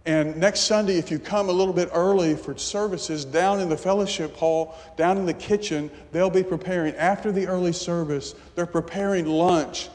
And 0.06 0.36
next 0.36 0.64
Sunday, 0.64 0.98
if 0.98 1.10
you 1.10 1.20
come 1.20 1.48
a 1.48 1.54
little 1.54 1.74
bit 1.74 1.90
early 1.94 2.36
for 2.36 2.58
services 2.58 3.24
down 3.24 3.62
in 3.62 3.70
the 3.70 3.78
fellowship 3.78 4.36
hall, 4.36 4.76
down 4.98 5.18
in 5.18 5.26
the 5.26 5.34
kitchen, 5.34 5.90
they'll 6.12 6.30
be 6.30 6.44
preparing, 6.44 6.96
after 6.96 7.32
the 7.32 7.48
early 7.48 7.72
service, 7.72 8.36
they're 8.56 8.66
preparing 8.66 9.26
lunch 9.26 9.88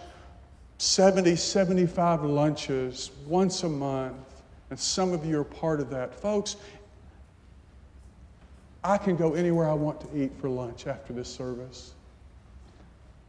70, 0.79 1.37
75 1.37 2.25
lunches 2.25 3.11
once 3.27 3.63
a 3.65 3.69
month. 3.69 4.17
And 4.71 4.81
some 4.81 5.13
of 5.13 5.27
you 5.27 5.41
are 5.41 5.45
part 5.45 5.81
of 5.81 5.91
that. 5.91 6.15
Folks, 6.15 6.57
I 8.85 8.99
can 8.99 9.17
go 9.17 9.35
anywhere 9.35 9.69
I 9.69 9.75
want 9.75 10.01
to 10.03 10.23
eat 10.23 10.33
for 10.41 10.49
lunch 10.49 10.87
after 10.87 11.13
this 11.13 11.29
service. 11.29 11.95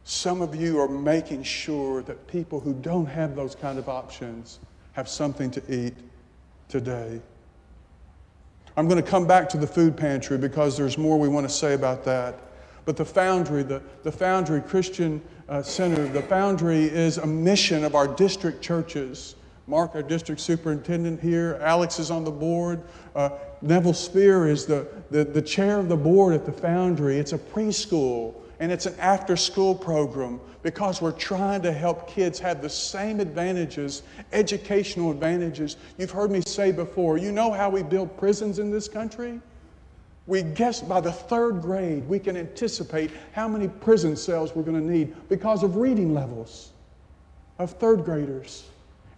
Some 0.04 0.42
of 0.42 0.54
you 0.54 0.80
are 0.80 0.88
making 0.88 1.42
sure 1.42 2.02
that 2.02 2.26
people 2.26 2.60
who 2.60 2.72
don't 2.74 3.06
have 3.06 3.36
those 3.36 3.54
kind 3.54 3.78
of 3.78 3.88
options 3.88 4.60
have 4.92 5.08
something 5.08 5.50
to 5.50 5.62
eat 5.68 5.94
today. 6.68 7.20
I'm 8.76 8.88
going 8.88 9.02
to 9.02 9.08
come 9.08 9.26
back 9.26 9.48
to 9.50 9.56
the 9.58 9.66
food 9.66 9.96
pantry 9.96 10.38
because 10.38 10.76
there's 10.76 10.96
more 10.96 11.18
we 11.18 11.28
want 11.28 11.48
to 11.48 11.52
say 11.52 11.74
about 11.74 12.04
that. 12.04 12.38
But 12.84 12.96
the 12.96 13.04
Foundry, 13.04 13.62
the, 13.62 13.82
the 14.04 14.12
Foundry 14.12 14.60
Christian 14.62 15.20
uh, 15.48 15.62
Center, 15.62 16.08
the 16.08 16.22
Foundry 16.22 16.84
is 16.84 17.18
a 17.18 17.26
mission 17.26 17.84
of 17.84 17.94
our 17.94 18.08
district 18.08 18.62
churches. 18.62 19.34
Mark, 19.70 19.94
our 19.94 20.02
district 20.02 20.40
superintendent 20.40 21.20
here, 21.20 21.56
Alex 21.62 22.00
is 22.00 22.10
on 22.10 22.24
the 22.24 22.30
board. 22.30 22.82
Uh, 23.14 23.30
Neville 23.62 23.94
Spear 23.94 24.48
is 24.48 24.66
the, 24.66 24.88
the, 25.12 25.22
the 25.22 25.40
chair 25.40 25.78
of 25.78 25.88
the 25.88 25.96
board 25.96 26.34
at 26.34 26.44
the 26.44 26.50
Foundry. 26.50 27.18
It's 27.18 27.32
a 27.32 27.38
preschool 27.38 28.34
and 28.58 28.72
it's 28.72 28.86
an 28.86 28.98
after 28.98 29.36
school 29.36 29.76
program 29.76 30.40
because 30.64 31.00
we're 31.00 31.12
trying 31.12 31.62
to 31.62 31.72
help 31.72 32.08
kids 32.08 32.40
have 32.40 32.60
the 32.60 32.68
same 32.68 33.20
advantages, 33.20 34.02
educational 34.32 35.12
advantages. 35.12 35.76
You've 35.98 36.10
heard 36.10 36.32
me 36.32 36.42
say 36.44 36.72
before, 36.72 37.16
you 37.16 37.30
know 37.30 37.52
how 37.52 37.70
we 37.70 37.84
build 37.84 38.18
prisons 38.18 38.58
in 38.58 38.72
this 38.72 38.88
country? 38.88 39.40
We 40.26 40.42
guess 40.42 40.82
by 40.82 41.00
the 41.00 41.12
third 41.12 41.62
grade, 41.62 42.08
we 42.08 42.18
can 42.18 42.36
anticipate 42.36 43.12
how 43.32 43.46
many 43.46 43.68
prison 43.68 44.16
cells 44.16 44.52
we're 44.52 44.64
going 44.64 44.80
to 44.80 44.92
need 44.92 45.14
because 45.28 45.62
of 45.62 45.76
reading 45.76 46.12
levels. 46.12 46.72
of 47.60 47.70
third 47.72 48.04
graders. 48.04 48.64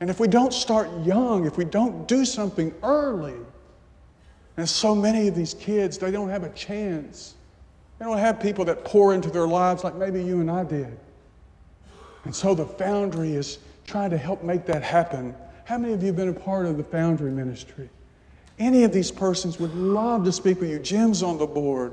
And 0.02 0.11
if 0.11 0.18
we 0.18 0.26
don't 0.26 0.52
start 0.52 0.90
young, 1.04 1.47
if 1.47 1.56
we 1.56 1.64
don't 1.64 2.09
do 2.09 2.25
something 2.25 2.75
early, 2.82 3.37
and 4.56 4.68
so 4.68 4.97
many 4.97 5.28
of 5.28 5.37
these 5.37 5.54
kids, 5.54 5.97
they 5.97 6.11
don't 6.11 6.28
have 6.28 6.42
a 6.42 6.49
chance. 6.49 7.35
They 8.00 8.06
don't 8.06 8.18
have 8.18 8.40
people 8.40 8.64
that 8.64 8.85
pour 8.85 9.14
into 9.14 9.30
their 9.30 9.47
lives 9.47 9.85
like 9.85 9.94
maybe 9.94 10.21
you 10.21 10.40
and 10.40 10.50
I 10.50 10.64
did. 10.64 10.99
And 12.25 12.35
so 12.35 12.52
the 12.52 12.66
Foundry 12.66 13.37
is 13.37 13.61
trying 13.87 14.11
to 14.11 14.18
help 14.18 14.42
make 14.42 14.66
that 14.66 14.82
happen. 14.82 15.37
How 15.66 15.78
many 15.78 15.94
of 15.94 16.00
you 16.02 16.09
have 16.09 16.16
been 16.16 16.30
a 16.30 16.32
part 16.32 16.66
of 16.66 16.78
the 16.78 16.85
Foundry 16.85 17.30
ministry? 17.30 17.88
Any 18.59 18.82
of 18.82 18.92
these 18.92 19.12
persons 19.12 19.61
would 19.61 19.73
love 19.73 20.25
to 20.25 20.32
speak 20.32 20.59
with 20.61 20.68
you. 20.68 20.80
Jim's 20.80 21.23
on 21.23 21.38
the 21.38 21.47
board. 21.47 21.92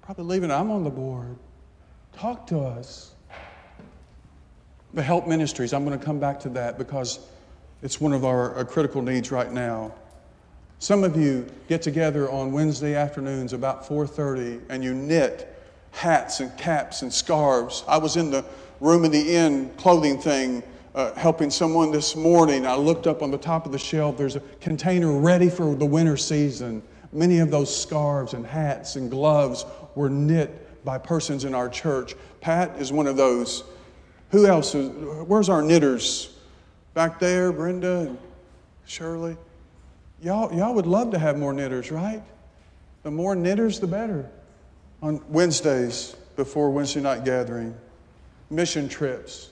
Probably 0.00 0.24
leaving, 0.24 0.50
I'm 0.50 0.70
on 0.70 0.84
the 0.84 0.90
board. 0.90 1.36
Talk 2.16 2.46
to 2.46 2.60
us. 2.60 3.12
The 4.94 5.02
help 5.02 5.26
ministries, 5.26 5.74
I'm 5.74 5.84
going 5.84 5.98
to 5.98 6.02
come 6.02 6.18
back 6.18 6.40
to 6.40 6.48
that 6.48 6.78
because 6.78 7.28
it's 7.82 8.00
one 8.00 8.12
of 8.12 8.24
our, 8.24 8.54
our 8.54 8.64
critical 8.64 9.02
needs 9.02 9.30
right 9.30 9.52
now. 9.52 9.92
Some 10.78 11.04
of 11.04 11.16
you 11.16 11.46
get 11.68 11.82
together 11.82 12.30
on 12.30 12.52
Wednesday 12.52 12.94
afternoons 12.94 13.52
about 13.52 13.86
4:30 13.86 14.60
and 14.68 14.82
you 14.82 14.94
knit 14.94 15.48
hats 15.92 16.40
and 16.40 16.56
caps 16.56 17.02
and 17.02 17.12
scarves. 17.12 17.84
I 17.86 17.98
was 17.98 18.16
in 18.16 18.30
the 18.30 18.44
room 18.80 19.04
in 19.04 19.12
the 19.12 19.34
inn 19.34 19.70
clothing 19.76 20.20
thing 20.20 20.62
uh, 20.94 21.14
helping 21.14 21.50
someone 21.50 21.90
this 21.92 22.16
morning. 22.16 22.66
I 22.66 22.74
looked 22.74 23.06
up 23.06 23.22
on 23.22 23.30
the 23.30 23.38
top 23.38 23.66
of 23.66 23.72
the 23.72 23.78
shelf. 23.78 24.16
There's 24.16 24.36
a 24.36 24.40
container 24.60 25.12
ready 25.12 25.48
for 25.48 25.74
the 25.74 25.86
winter 25.86 26.16
season. 26.16 26.82
Many 27.12 27.38
of 27.38 27.50
those 27.50 27.74
scarves 27.74 28.34
and 28.34 28.46
hats 28.46 28.96
and 28.96 29.10
gloves 29.10 29.64
were 29.94 30.08
knit 30.08 30.84
by 30.84 30.98
persons 30.98 31.44
in 31.44 31.54
our 31.54 31.68
church. 31.68 32.14
Pat 32.40 32.74
is 32.78 32.92
one 32.92 33.06
of 33.06 33.16
those. 33.16 33.64
Who 34.30 34.46
else? 34.46 34.74
Is, 34.74 34.88
where's 35.26 35.48
our 35.48 35.62
knitters? 35.62 36.32
Back 36.94 37.18
there, 37.18 37.52
Brenda 37.52 38.00
and 38.00 38.18
Shirley. 38.84 39.36
Y'all, 40.22 40.52
y'all 40.54 40.74
would 40.74 40.86
love 40.86 41.10
to 41.12 41.18
have 41.18 41.38
more 41.38 41.52
knitters, 41.52 41.90
right? 41.90 42.22
The 43.02 43.10
more 43.10 43.34
knitters, 43.34 43.80
the 43.80 43.86
better. 43.86 44.28
On 45.00 45.20
Wednesdays 45.28 46.14
before 46.36 46.70
Wednesday 46.70 47.00
night 47.00 47.24
gathering, 47.24 47.74
mission 48.50 48.88
trips. 48.88 49.50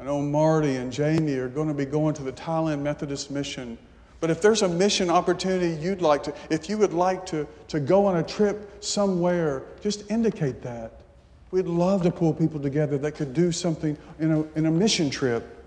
I 0.00 0.04
know 0.04 0.22
Marty 0.22 0.76
and 0.76 0.92
Jamie 0.92 1.34
are 1.34 1.48
going 1.48 1.68
to 1.68 1.74
be 1.74 1.84
going 1.84 2.14
to 2.14 2.22
the 2.22 2.32
Thailand 2.32 2.80
Methodist 2.80 3.30
Mission. 3.30 3.76
But 4.20 4.30
if 4.30 4.40
there's 4.40 4.62
a 4.62 4.68
mission 4.68 5.10
opportunity 5.10 5.80
you'd 5.82 6.00
like 6.00 6.22
to, 6.24 6.34
if 6.48 6.68
you 6.68 6.78
would 6.78 6.92
like 6.92 7.26
to, 7.26 7.46
to 7.68 7.80
go 7.80 8.06
on 8.06 8.16
a 8.16 8.22
trip 8.22 8.82
somewhere, 8.82 9.64
just 9.80 10.08
indicate 10.10 10.62
that. 10.62 11.00
We'd 11.50 11.66
love 11.66 12.02
to 12.02 12.10
pull 12.10 12.32
people 12.32 12.60
together 12.60 12.98
that 12.98 13.12
could 13.12 13.34
do 13.34 13.50
something 13.50 13.98
in 14.20 14.32
a, 14.32 14.42
in 14.56 14.66
a 14.66 14.70
mission 14.70 15.10
trip. 15.10 15.57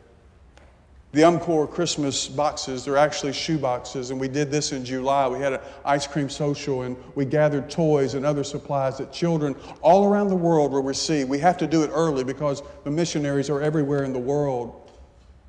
The 1.13 1.23
Umcor 1.23 1.69
Christmas 1.69 2.29
boxes, 2.29 2.85
they're 2.85 2.95
actually 2.95 3.33
shoe 3.33 3.57
boxes, 3.57 4.11
and 4.11 4.19
we 4.19 4.29
did 4.29 4.49
this 4.49 4.71
in 4.71 4.85
July. 4.85 5.27
We 5.27 5.39
had 5.39 5.51
an 5.51 5.59
ice 5.83 6.07
cream 6.07 6.29
social, 6.29 6.83
and 6.83 6.95
we 7.15 7.25
gathered 7.25 7.69
toys 7.69 8.13
and 8.13 8.25
other 8.25 8.45
supplies 8.45 8.97
that 8.99 9.11
children 9.11 9.53
all 9.81 10.05
around 10.05 10.29
the 10.29 10.37
world 10.37 10.71
will 10.71 10.83
receive. 10.83 11.27
We 11.27 11.39
have 11.39 11.57
to 11.57 11.67
do 11.67 11.83
it 11.83 11.89
early 11.93 12.23
because 12.23 12.63
the 12.85 12.91
missionaries 12.91 13.49
are 13.49 13.61
everywhere 13.61 14.05
in 14.05 14.13
the 14.13 14.19
world. 14.19 14.89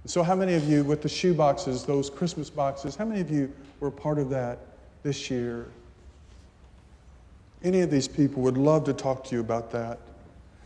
So, 0.04 0.25
how 0.25 0.35
many 0.35 0.54
of 0.54 0.69
you, 0.69 0.83
with 0.83 1.00
the 1.00 1.09
shoe 1.09 1.33
boxes, 1.33 1.85
those 1.85 2.11
Christmas 2.11 2.50
boxes, 2.50 2.97
how 2.97 3.04
many 3.04 3.21
of 3.21 3.31
you 3.31 3.52
were 3.78 3.92
part 3.92 4.19
of 4.19 4.31
that 4.31 4.59
this 5.04 5.31
year? 5.31 5.69
Any 7.62 7.83
of 7.83 7.90
these 7.90 8.09
people 8.09 8.42
would 8.42 8.57
love 8.57 8.83
to 8.85 8.92
talk 8.92 9.23
to 9.26 9.37
you 9.37 9.40
about 9.40 9.71
that. 9.71 10.00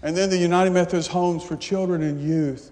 And 0.03 0.17
then 0.17 0.31
the 0.31 0.39
United 0.39 0.71
Methodist 0.71 1.11
Homes 1.11 1.43
for 1.43 1.57
Children 1.57 2.03
and 2.03 2.19
Youth. 2.19 2.71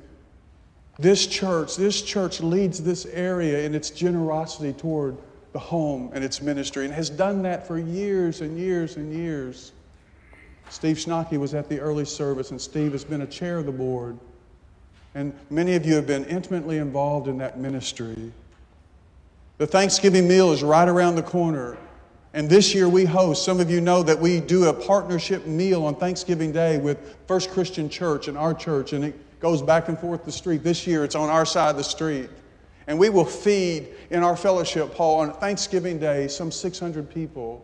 This 0.98 1.26
church, 1.26 1.76
this 1.76 2.02
church 2.02 2.40
leads 2.40 2.82
this 2.82 3.06
area 3.06 3.64
in 3.64 3.74
its 3.74 3.90
generosity 3.90 4.72
toward 4.72 5.16
the 5.52 5.58
home 5.58 6.10
and 6.14 6.24
its 6.24 6.40
ministry 6.40 6.84
and 6.84 6.94
has 6.94 7.10
done 7.10 7.42
that 7.42 7.66
for 7.66 7.78
years 7.78 8.40
and 8.40 8.58
years 8.58 8.96
and 8.96 9.12
years. 9.12 9.72
Steve 10.70 10.96
Schnocky 10.96 11.38
was 11.38 11.54
at 11.54 11.68
the 11.68 11.78
early 11.78 12.04
service, 12.04 12.50
and 12.50 12.60
Steve 12.60 12.92
has 12.92 13.04
been 13.04 13.22
a 13.22 13.26
chair 13.26 13.58
of 13.58 13.66
the 13.66 13.72
board. 13.72 14.18
And 15.14 15.32
many 15.50 15.74
of 15.74 15.86
you 15.86 15.94
have 15.94 16.06
been 16.06 16.24
intimately 16.24 16.78
involved 16.78 17.28
in 17.28 17.38
that 17.38 17.58
ministry. 17.58 18.32
The 19.58 19.66
Thanksgiving 19.66 20.26
meal 20.26 20.52
is 20.52 20.62
right 20.62 20.88
around 20.88 21.14
the 21.14 21.22
corner. 21.22 21.76
And 22.32 22.50
this 22.50 22.74
year 22.74 22.88
we 22.88 23.04
host, 23.04 23.44
some 23.44 23.60
of 23.60 23.70
you 23.70 23.80
know 23.80 24.02
that 24.02 24.18
we 24.18 24.40
do 24.40 24.64
a 24.64 24.72
partnership 24.72 25.46
meal 25.46 25.84
on 25.84 25.94
Thanksgiving 25.94 26.50
Day 26.50 26.78
with 26.78 27.16
First 27.28 27.50
Christian 27.50 27.88
Church 27.88 28.26
and 28.26 28.36
our 28.36 28.54
church, 28.54 28.92
and 28.92 29.04
it 29.04 29.23
goes 29.44 29.60
back 29.60 29.90
and 29.90 29.98
forth 29.98 30.24
the 30.24 30.32
street. 30.32 30.64
This 30.64 30.86
year 30.86 31.04
it's 31.04 31.14
on 31.14 31.28
our 31.28 31.44
side 31.44 31.68
of 31.68 31.76
the 31.76 31.84
street. 31.84 32.30
And 32.86 32.98
we 32.98 33.10
will 33.10 33.26
feed 33.26 33.88
in 34.08 34.22
our 34.22 34.38
fellowship 34.38 34.94
hall 34.94 35.20
on 35.20 35.34
Thanksgiving 35.34 35.98
Day 35.98 36.28
some 36.28 36.50
600 36.50 37.10
people. 37.10 37.62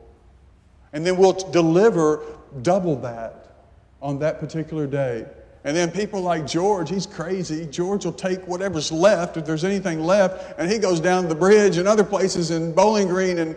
And 0.93 1.07
then 1.07 1.17
we'll 1.17 1.33
deliver 1.33 2.23
double 2.61 2.97
that 2.97 3.57
on 4.03 4.19
that 4.19 4.41
particular 4.41 4.87
day. 4.87 5.25
And 5.65 5.75
then 5.75 5.91
people 5.91 6.21
like 6.21 6.47
George, 6.47 6.91
he's 6.91 7.07
crazy. 7.07 7.65
George 7.65 8.05
will 8.05 8.13
take 8.13 8.47
whatever's 8.47 8.93
left, 8.93 9.39
if 9.39 9.47
there's 9.47 9.65
anything 9.65 10.01
left, 10.01 10.59
and 10.61 10.71
he 10.71 10.77
goes 10.77 11.01
down 11.01 11.31
the 11.31 11.35
bridge 11.35 11.79
and 11.79 11.89
other 11.89 12.05
places 12.05 12.51
in 12.51 12.75
Bowling 12.75 13.09
Green 13.09 13.39
and 13.39 13.57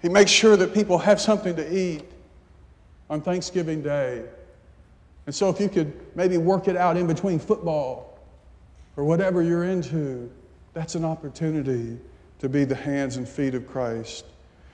he 0.00 0.08
makes 0.08 0.30
sure 0.30 0.56
that 0.56 0.72
people 0.72 0.96
have 0.96 1.20
something 1.20 1.54
to 1.56 1.76
eat 1.78 2.04
on 3.10 3.20
Thanksgiving 3.20 3.82
Day. 3.82 4.24
And 5.30 5.34
so 5.36 5.48
if 5.48 5.60
you 5.60 5.68
could 5.68 5.92
maybe 6.16 6.38
work 6.38 6.66
it 6.66 6.76
out 6.76 6.96
in 6.96 7.06
between 7.06 7.38
football 7.38 8.18
or 8.96 9.04
whatever 9.04 9.42
you're 9.42 9.62
into, 9.62 10.28
that's 10.74 10.96
an 10.96 11.04
opportunity 11.04 11.98
to 12.40 12.48
be 12.48 12.64
the 12.64 12.74
hands 12.74 13.16
and 13.16 13.28
feet 13.28 13.54
of 13.54 13.64
Christ. 13.68 14.24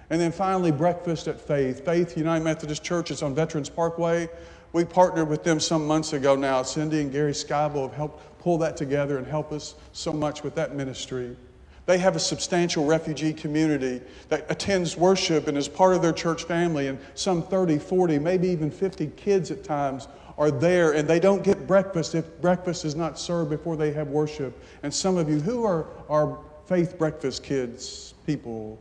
And 0.08 0.18
then 0.18 0.32
finally, 0.32 0.72
breakfast 0.72 1.28
at 1.28 1.38
Faith. 1.38 1.84
Faith 1.84 2.16
United 2.16 2.42
Methodist 2.42 2.82
Church 2.82 3.10
is 3.10 3.22
on 3.22 3.34
Veterans 3.34 3.68
Parkway. 3.68 4.30
We 4.72 4.86
partnered 4.86 5.28
with 5.28 5.44
them 5.44 5.60
some 5.60 5.86
months 5.86 6.14
ago 6.14 6.34
now. 6.34 6.62
Cindy 6.62 7.02
and 7.02 7.12
Gary 7.12 7.32
Skyble 7.32 7.82
have 7.82 7.92
helped 7.92 8.40
pull 8.40 8.56
that 8.56 8.78
together 8.78 9.18
and 9.18 9.26
help 9.26 9.52
us 9.52 9.74
so 9.92 10.10
much 10.10 10.42
with 10.42 10.54
that 10.54 10.74
ministry. 10.74 11.36
They 11.84 11.98
have 11.98 12.16
a 12.16 12.18
substantial 12.18 12.86
refugee 12.86 13.34
community 13.34 14.00
that 14.30 14.46
attends 14.50 14.96
worship 14.96 15.48
and 15.48 15.58
is 15.58 15.68
part 15.68 15.94
of 15.94 16.00
their 16.00 16.14
church 16.14 16.44
family, 16.44 16.86
and 16.88 16.98
some 17.14 17.42
30, 17.42 17.78
40, 17.78 18.18
maybe 18.20 18.48
even 18.48 18.70
50 18.70 19.08
kids 19.18 19.50
at 19.50 19.62
times 19.62 20.08
are 20.38 20.50
there, 20.50 20.92
and 20.92 21.08
they 21.08 21.18
don't 21.18 21.42
get 21.42 21.66
breakfast 21.66 22.14
if 22.14 22.40
breakfast 22.40 22.84
is 22.84 22.94
not 22.94 23.18
served 23.18 23.50
before 23.50 23.76
they 23.76 23.92
have 23.92 24.08
worship. 24.08 24.62
And 24.82 24.92
some 24.92 25.16
of 25.16 25.28
you, 25.28 25.40
who 25.40 25.64
are 25.64 25.86
our 26.10 26.38
faith 26.66 26.98
breakfast 26.98 27.42
kids, 27.42 28.14
people? 28.26 28.78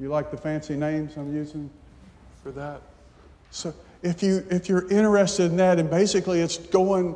You 0.00 0.08
like 0.08 0.30
the 0.30 0.36
fancy 0.36 0.76
names 0.76 1.16
I'm 1.16 1.34
using 1.34 1.70
for 2.42 2.50
that? 2.52 2.82
So 3.50 3.72
if, 4.02 4.22
you, 4.22 4.44
if 4.50 4.68
you're 4.68 4.88
interested 4.90 5.44
in 5.44 5.56
that, 5.58 5.78
and 5.78 5.88
basically 5.88 6.40
it's 6.40 6.58
going 6.58 7.14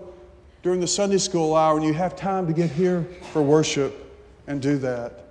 during 0.62 0.80
the 0.80 0.86
Sunday 0.86 1.18
school 1.18 1.54
hour 1.54 1.76
and 1.76 1.84
you 1.84 1.92
have 1.94 2.16
time 2.16 2.46
to 2.46 2.52
get 2.52 2.70
here 2.70 3.06
for 3.32 3.42
worship 3.42 3.94
and 4.46 4.62
do 4.62 4.78
that. 4.78 5.24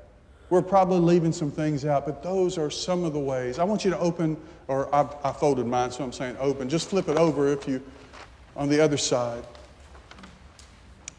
We're 0.50 0.62
probably 0.62 1.00
leaving 1.00 1.34
some 1.34 1.52
things 1.52 1.84
out, 1.84 2.06
but 2.06 2.24
those 2.24 2.58
are 2.58 2.70
some 2.70 3.04
of 3.04 3.14
the 3.14 3.20
ways. 3.20 3.60
I 3.60 3.66
want 3.66 3.84
you 3.84 3.92
to 3.92 4.00
open, 4.00 4.38
or 4.68 4.94
I, 4.96 5.08
I 5.24 5.34
folded 5.34 5.66
mine, 5.66 5.92
so 5.92 6.04
I'm 6.04 6.14
saying 6.14 6.38
open. 6.40 6.70
Just 6.70 6.90
flip 6.90 7.10
it 7.10 7.18
over 7.18 7.48
if 7.50 7.68
you, 7.68 7.84
on 8.58 8.68
the 8.68 8.82
other 8.82 8.98
side. 8.98 9.44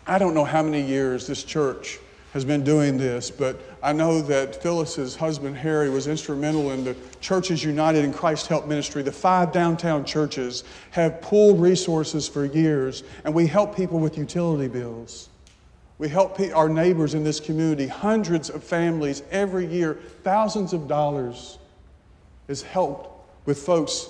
I 0.06 0.18
don't 0.18 0.34
know 0.34 0.44
how 0.44 0.62
many 0.62 0.82
years 0.82 1.26
this 1.26 1.44
church 1.44 1.98
has 2.32 2.44
been 2.44 2.62
doing 2.62 2.98
this, 2.98 3.30
but 3.30 3.58
I 3.82 3.92
know 3.92 4.20
that 4.22 4.62
Phyllis's 4.62 5.16
husband 5.16 5.56
Harry 5.56 5.88
was 5.88 6.06
instrumental 6.06 6.72
in 6.72 6.84
the 6.84 6.94
Churches 7.20 7.64
United 7.64 8.04
in 8.04 8.12
Christ 8.12 8.48
Help 8.48 8.66
Ministry. 8.66 9.02
The 9.02 9.12
five 9.12 9.52
downtown 9.52 10.04
churches 10.04 10.64
have 10.90 11.22
pooled 11.22 11.60
resources 11.60 12.28
for 12.28 12.44
years, 12.44 13.02
and 13.24 13.32
we 13.32 13.46
help 13.46 13.74
people 13.74 13.98
with 13.98 14.18
utility 14.18 14.68
bills. 14.68 15.30
We 15.98 16.08
help 16.08 16.38
our 16.54 16.68
neighbors 16.68 17.14
in 17.14 17.24
this 17.24 17.40
community, 17.40 17.86
hundreds 17.86 18.50
of 18.50 18.62
families 18.62 19.22
every 19.30 19.66
year, 19.66 19.98
thousands 20.22 20.72
of 20.72 20.86
dollars 20.86 21.58
is 22.46 22.62
helped 22.62 23.10
with 23.46 23.58
folks. 23.58 24.08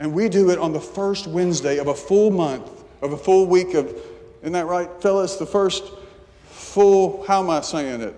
And 0.00 0.14
we 0.14 0.30
do 0.30 0.50
it 0.50 0.58
on 0.58 0.72
the 0.72 0.80
first 0.80 1.26
Wednesday 1.26 1.76
of 1.76 1.88
a 1.88 1.94
full 1.94 2.30
month, 2.30 2.68
of 3.02 3.12
a 3.12 3.16
full 3.18 3.46
week 3.46 3.74
of, 3.74 3.94
isn't 4.40 4.52
that 4.52 4.66
right, 4.66 4.88
fellas? 5.00 5.36
The 5.36 5.46
first 5.46 5.84
full, 6.46 7.22
how 7.26 7.42
am 7.42 7.50
I 7.50 7.60
saying 7.60 8.00
it? 8.00 8.16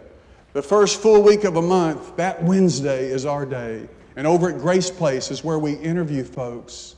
The 0.53 0.62
first 0.62 1.03
full 1.03 1.23
week 1.23 1.42
of 1.42 1.57
a 1.57 1.62
month, 1.62 2.16
that 2.16 2.42
Wednesday 2.45 3.07
is 3.07 3.27
our 3.27 3.45
day. 3.45 3.88
And 4.14 4.27
over 4.27 4.51
at 4.51 4.61
Grace 4.61 4.90
Place 4.90 5.31
is 5.33 5.42
where 5.42 5.59
we 5.59 5.73
interview 5.75 6.23
folks. 6.23 6.95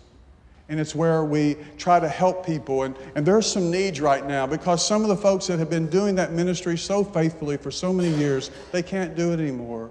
And 0.68 0.78
it's 0.78 0.94
where 0.94 1.24
we 1.24 1.56
try 1.78 1.98
to 1.98 2.08
help 2.08 2.44
people. 2.44 2.82
And, 2.82 2.94
and 3.14 3.24
there's 3.24 3.50
some 3.50 3.70
needs 3.70 4.02
right 4.02 4.26
now 4.26 4.46
because 4.46 4.86
some 4.86 5.02
of 5.02 5.08
the 5.08 5.16
folks 5.16 5.46
that 5.46 5.58
have 5.58 5.70
been 5.70 5.88
doing 5.88 6.14
that 6.16 6.32
ministry 6.32 6.76
so 6.76 7.04
faithfully 7.04 7.56
for 7.56 7.70
so 7.70 7.92
many 7.92 8.10
years, 8.16 8.50
they 8.70 8.82
can't 8.82 9.14
do 9.14 9.32
it 9.32 9.40
anymore. 9.40 9.90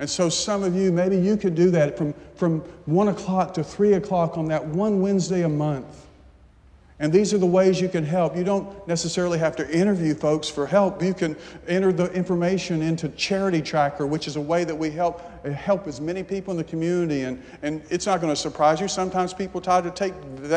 And 0.00 0.08
so, 0.08 0.30
some 0.30 0.62
of 0.62 0.74
you, 0.74 0.90
maybe 0.90 1.16
you 1.18 1.36
could 1.36 1.54
do 1.54 1.70
that 1.72 1.96
from, 1.96 2.14
from 2.34 2.60
1 2.86 3.08
o'clock 3.08 3.52
to 3.54 3.62
3 3.62 3.92
o'clock 3.92 4.38
on 4.38 4.46
that 4.48 4.64
one 4.64 5.02
Wednesday 5.02 5.42
a 5.42 5.48
month 5.48 6.06
And 6.98 7.12
these 7.12 7.34
are 7.34 7.38
the 7.38 7.46
ways 7.46 7.82
you 7.82 7.88
can 7.88 8.04
help. 8.04 8.34
You 8.34 8.42
don't 8.42 8.88
necessarily 8.88 9.38
have 9.38 9.56
to 9.56 9.70
interview 9.70 10.14
folks 10.14 10.48
for 10.48 10.66
help. 10.66 11.02
You 11.02 11.12
can 11.12 11.36
enter 11.68 11.92
the 11.92 12.10
information 12.12 12.80
into 12.80 13.10
Charity 13.10 13.60
Tracker, 13.60 14.06
which 14.06 14.26
is 14.26 14.36
a 14.36 14.40
way 14.40 14.64
that 14.64 14.74
we 14.74 14.90
help 14.90 15.20
help 15.44 15.86
as 15.86 16.00
many 16.00 16.22
people 16.22 16.52
in 16.52 16.56
the 16.56 16.64
community. 16.64 17.22
And, 17.22 17.42
and 17.60 17.82
it's 17.90 18.06
not 18.06 18.22
going 18.22 18.32
to 18.32 18.40
surprise 18.40 18.80
you. 18.80 18.88
Sometimes 18.88 19.34
people 19.34 19.60
try 19.60 19.82
to 19.82 19.90
take 19.90 20.14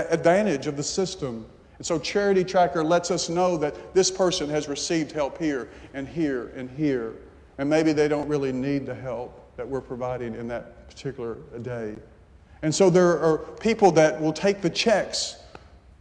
advantage 0.09 0.67
of 0.67 0.77
the 0.77 0.83
system. 0.83 1.45
And 1.77 1.85
so 1.85 1.99
Charity 1.99 2.45
Tracker 2.45 2.83
lets 2.83 3.11
us 3.11 3.27
know 3.27 3.57
that 3.57 3.93
this 3.93 4.09
person 4.09 4.49
has 4.49 4.69
received 4.69 5.11
help 5.11 5.37
here 5.37 5.69
and 5.93 6.07
here 6.07 6.53
and 6.55 6.69
here. 6.69 7.13
And 7.57 7.69
maybe 7.69 7.93
they 7.93 8.07
don't 8.07 8.27
really 8.27 8.51
need 8.51 8.85
the 8.85 8.95
help 8.95 9.55
that 9.57 9.67
we're 9.67 9.81
providing 9.81 10.35
in 10.35 10.47
that 10.47 10.87
particular 10.87 11.35
day. 11.61 11.95
And 12.61 12.73
so 12.73 12.89
there 12.89 13.19
are 13.19 13.37
people 13.59 13.91
that 13.91 14.19
will 14.19 14.33
take 14.33 14.61
the 14.61 14.69
checks 14.69 15.43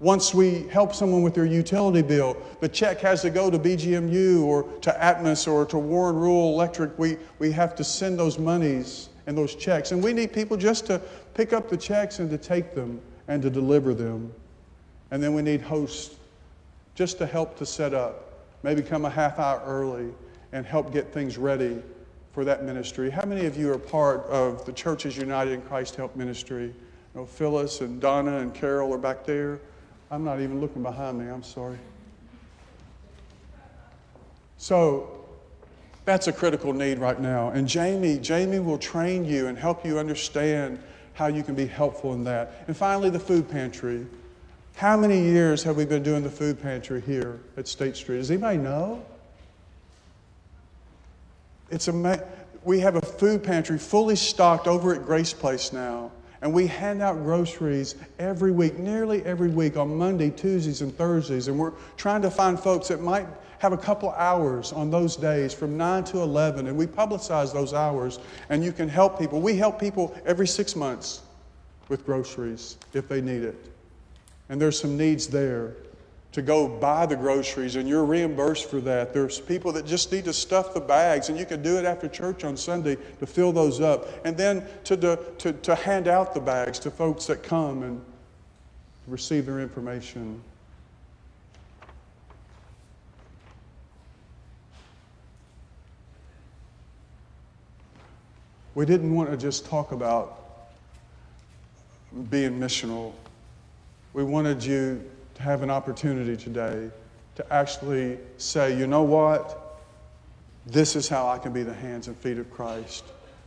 once 0.03 0.35
we 0.35 0.67
help 0.67 0.93
someone 0.93 1.23
with 1.23 1.33
their 1.33 1.47
utility 1.47 2.03
bill, 2.03 2.37
the 2.59 2.69
check 2.69 2.99
has 2.99 3.23
to 3.23 3.31
go 3.31 3.49
to 3.49 3.57
BGMU 3.57 4.43
or 4.43 4.65
to 4.81 4.91
Atmos 4.91 5.47
or 5.47 5.65
to 5.67 5.79
Warren 5.79 6.17
Rural 6.17 6.53
Electric. 6.55 6.99
We, 6.99 7.19
we 7.39 7.53
have 7.53 7.77
to 7.77 7.85
send 7.85 8.19
those 8.19 8.37
monies 8.37 9.11
and 9.29 9.39
those 9.39 9.55
checks. 9.55 9.93
And 9.93 10.03
we 10.03 10.13
need 10.13 10.33
people 10.33 10.57
just 10.57 10.87
to 10.87 11.01
pick 11.35 11.53
up 11.53 11.71
the 11.71 11.77
checks 11.77 12.19
and 12.19 12.29
to 12.31 12.37
take 12.37 12.75
them 12.75 13.01
and 13.29 13.41
to 13.43 13.49
deliver 13.49 13.95
them. 13.95 14.33
And 15.13 15.23
then 15.23 15.35
we 15.35 15.43
need 15.43 15.61
hosts 15.61 16.17
just 16.97 17.17
to 17.19 17.27
help 17.27 17.57
to 17.59 17.65
set 17.65 17.95
up, 17.95 18.41
maybe 18.65 18.83
come 18.83 19.05
a 19.05 19.11
half 19.11 19.39
hour 19.39 19.63
early 19.65 20.13
and 20.53 20.67
help 20.67 20.93
get 20.93 21.13
things 21.13 21.39
ready 21.39 21.83
for 22.33 22.45
that 22.45 22.65
ministry. 22.65 23.11
How 23.11 23.25
many 23.25 23.47
of 23.47 23.57
you 23.57 23.73
are 23.73 23.79
part 23.79 24.25
of 24.27 24.65
the 24.65 24.73
Churches 24.73 25.17
United 25.17 25.53
in 25.53 25.63
Christ 25.63 25.97
Help 25.97 26.17
Ministry? 26.17 26.67
You 26.67 26.75
know, 27.15 27.27
Phyllis 27.27 27.81
and 27.81 28.01
Donna 28.01 28.39
and 28.39 28.55
Carol 28.55 28.93
are 28.93 28.99
back 28.99 29.25
there. 29.25 29.61
I'm 30.11 30.25
not 30.25 30.41
even 30.41 30.61
looking 30.61 30.83
behind 30.83 31.19
me, 31.19 31.31
I'm 31.31 31.43
sorry. 31.43 31.79
So 34.57 35.25
that's 36.05 36.29
a 36.29 36.33
critical 36.33 36.73
need 36.73 36.99
right 36.99 37.21
now. 37.21 37.51
And 37.51 37.67
Jamie, 37.67 38.19
Jamie 38.19 38.59
will 38.59 38.79
train 38.79 39.25
you 39.25 39.47
and 39.47 39.59
help 39.59 39.85
you 39.85 39.99
understand 39.99 40.79
how 41.15 41.27
you 41.27 41.43
can 41.43 41.55
be 41.55 41.67
helpful 41.67 42.15
in 42.15 42.25
that. 42.25 42.65
And 42.67 42.77
finally, 42.77 43.11
the 43.11 43.19
food 43.19 43.49
pantry. 43.51 44.07
How 44.77 44.97
many 44.97 45.23
years 45.23 45.63
have 45.65 45.77
we 45.77 45.85
been 45.85 46.03
doing 46.03 46.23
the 46.23 46.31
food 46.31 46.61
pantry 46.63 47.01
here 47.03 47.41
at 47.57 47.69
State 47.69 47.97
Street? 47.97 48.17
Does 48.17 48.31
anybody 48.31 48.59
know? 48.59 49.05
It's 51.73 51.89
we 52.65 52.81
have 52.81 52.97
a 52.97 53.01
food 53.01 53.43
pantry 53.43 53.79
fully 53.79 54.15
stocked 54.15 54.69
over 54.69 54.95
at 54.95 55.05
Grace 55.05 55.33
Place 55.33 55.73
now. 55.73 56.13
And 56.43 56.53
we 56.53 56.67
hand 56.67 57.01
out 57.01 57.17
groceries 57.23 57.95
every 58.19 58.53
week, 58.53 58.79
nearly 58.79 59.25
every 59.25 59.49
week 59.49 59.77
on 59.77 59.97
Monday, 59.97 60.29
Tuesdays, 60.29 60.83
and 60.83 60.95
Thursdays. 60.97 61.49
And 61.49 61.59
we're 61.59 61.73
trying 61.97 62.21
to 62.23 62.31
find 62.31 62.61
folks 62.61 62.89
that 62.89 63.01
might 63.01 63.27
have 63.61 63.73
a 63.73 63.79
couple 63.79 64.11
hours 64.11 64.73
on 64.73 64.91
those 64.91 65.17
days 65.17 65.55
from 65.55 65.77
9 65.77 66.05
to 66.05 66.19
11. 66.19 66.67
And 66.67 66.77
we 66.77 66.87
publicize 66.87 67.53
those 67.53 67.73
hours, 67.73 68.19
and 68.49 68.63
you 68.63 68.73
can 68.73 68.89
help 68.89 69.19
people. 69.19 69.41
We 69.41 69.57
help 69.57 69.81
people 69.81 70.15
every 70.27 70.49
six 70.49 70.77
months 70.77 71.23
with 71.89 72.05
groceries 72.05 72.77
if 72.93 73.09
they 73.09 73.21
need 73.21 73.45
it. 73.45 73.73
And 74.49 74.61
there's 74.61 74.79
some 74.79 74.97
needs 74.99 75.29
there 75.29 75.77
to 76.33 76.41
go 76.41 76.67
buy 76.67 77.05
the 77.05 77.15
groceries 77.15 77.77
and 77.77 77.87
you're 77.87 78.05
reimbursed 78.05 78.71
for 78.71 78.81
that. 78.81 79.13
There's 79.13 79.39
people 79.39 79.71
that 79.73 79.85
just 79.85 80.11
need 80.11 80.25
to 80.25 80.33
stuff 80.33 80.73
the 80.73 80.81
bags 80.81 81.29
and 81.29 81.39
you 81.39 81.45
can 81.45 81.63
do 81.63 81.77
it 81.79 81.85
after 81.85 82.09
church 82.09 82.43
on 82.43 82.57
Sunday 82.57 82.97
to 83.21 83.27
fill 83.27 83.53
those 83.53 83.81
up. 83.81 84.09
And 84.25 84.37
then 84.37 84.67
to, 84.85 84.97
to, 85.39 85.53
to 85.53 85.75
hand 85.75 86.09
out 86.09 86.33
the 86.33 86.41
bags 86.41 86.79
to 86.81 86.91
folks 86.91 87.27
that 87.27 87.43
come 87.43 87.83
and 87.83 88.03
receive 89.07 89.45
their 89.45 89.61
information. 89.61 90.41
We 98.75 98.87
didn't 98.87 99.15
want 99.15 99.31
to 99.31 99.37
just 99.37 99.67
talk 99.67 99.93
about 99.93 100.39
being 102.31 102.59
missional. 102.59 103.13
We 104.15 104.25
wanted 104.25 104.65
you 104.65 105.03
to 105.35 105.43
have 105.43 105.63
an 105.63 105.71
opportunity 105.71 106.37
today 106.37 106.91
to 107.35 107.53
actually 107.53 108.19
say, 108.37 108.77
you 108.77 108.87
know 108.87 109.03
what? 109.03 109.81
This 110.67 110.97
is 110.97 111.09
how 111.09 111.29
I 111.29 111.39
can 111.39 111.53
be 111.53 111.63
the 111.63 111.75
hands 111.75 112.09
and 112.09 112.17
feet 112.17 112.39
of 112.39 112.51
Christ. 112.51 113.05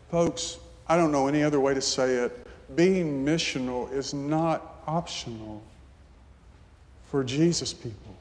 Folks, 0.10 0.58
I 0.88 0.98
don't 0.98 1.12
know 1.12 1.28
any 1.28 1.44
other 1.44 1.60
way 1.60 1.74
to 1.74 1.82
say 1.82 2.16
it. 2.16 2.48
Being 2.76 3.26
missional 3.26 3.92
is 3.94 4.14
not 4.14 4.82
optional 4.88 5.62
for 7.06 7.24
Jesus 7.24 7.74
people. 7.74 8.16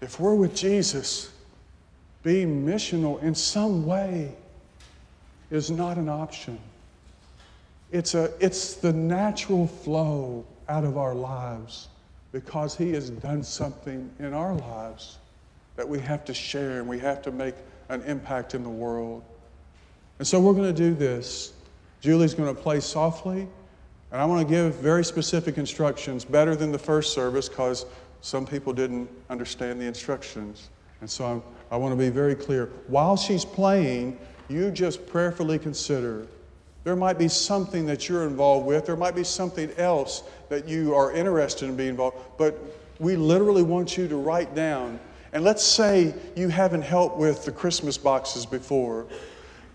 If 0.00 0.20
we're 0.20 0.34
with 0.34 0.54
Jesus, 0.54 1.32
being 2.22 2.64
missional 2.64 3.22
in 3.22 3.34
some 3.34 3.86
way 3.86 4.34
is 5.50 5.70
not 5.70 5.96
an 5.96 6.08
option. 6.08 6.58
It's, 7.92 8.14
a, 8.14 8.32
it's 8.40 8.74
the 8.74 8.92
natural 8.92 9.68
flow 9.68 10.44
out 10.68 10.84
of 10.84 10.98
our 10.98 11.14
lives 11.14 11.88
because 12.34 12.76
He 12.76 12.92
has 12.94 13.10
done 13.10 13.44
something 13.44 14.10
in 14.18 14.34
our 14.34 14.54
lives 14.54 15.18
that 15.76 15.88
we 15.88 16.00
have 16.00 16.24
to 16.24 16.34
share 16.34 16.80
and 16.80 16.88
we 16.88 16.98
have 16.98 17.22
to 17.22 17.30
make 17.30 17.54
an 17.90 18.02
impact 18.02 18.56
in 18.56 18.64
the 18.64 18.68
world. 18.68 19.22
And 20.18 20.26
so 20.26 20.40
we're 20.40 20.52
going 20.52 20.74
to 20.74 20.76
do 20.76 20.94
this. 20.94 21.52
Julie's 22.00 22.34
going 22.34 22.52
to 22.52 22.60
play 22.60 22.80
softly, 22.80 23.46
and 24.10 24.20
I 24.20 24.24
want 24.24 24.46
to 24.46 24.52
give 24.52 24.74
very 24.74 25.04
specific 25.04 25.58
instructions, 25.58 26.24
better 26.24 26.56
than 26.56 26.72
the 26.72 26.78
first 26.78 27.14
service, 27.14 27.48
because 27.48 27.86
some 28.20 28.44
people 28.44 28.72
didn't 28.72 29.08
understand 29.30 29.80
the 29.80 29.86
instructions. 29.86 30.70
And 31.02 31.08
so 31.08 31.24
I'm, 31.24 31.42
I 31.70 31.76
want 31.76 31.92
to 31.92 31.96
be 31.96 32.08
very 32.08 32.34
clear. 32.34 32.66
While 32.88 33.16
she's 33.16 33.44
playing, 33.44 34.18
you 34.48 34.72
just 34.72 35.06
prayerfully 35.06 35.60
consider 35.60 36.26
there 36.84 36.96
might 36.96 37.18
be 37.18 37.28
something 37.28 37.86
that 37.86 38.08
you're 38.08 38.26
involved 38.26 38.66
with. 38.66 38.84
There 38.86 38.96
might 38.96 39.14
be 39.14 39.24
something 39.24 39.70
else 39.78 40.22
that 40.50 40.68
you 40.68 40.94
are 40.94 41.12
interested 41.12 41.68
in 41.68 41.76
being 41.76 41.90
involved. 41.90 42.18
But 42.36 42.60
we 42.98 43.16
literally 43.16 43.62
want 43.62 43.96
you 43.96 44.06
to 44.06 44.16
write 44.16 44.54
down. 44.54 45.00
And 45.32 45.42
let's 45.42 45.64
say 45.64 46.14
you 46.36 46.48
haven't 46.48 46.82
helped 46.82 47.16
with 47.16 47.44
the 47.44 47.52
Christmas 47.52 47.98
boxes 47.98 48.46
before. 48.46 49.06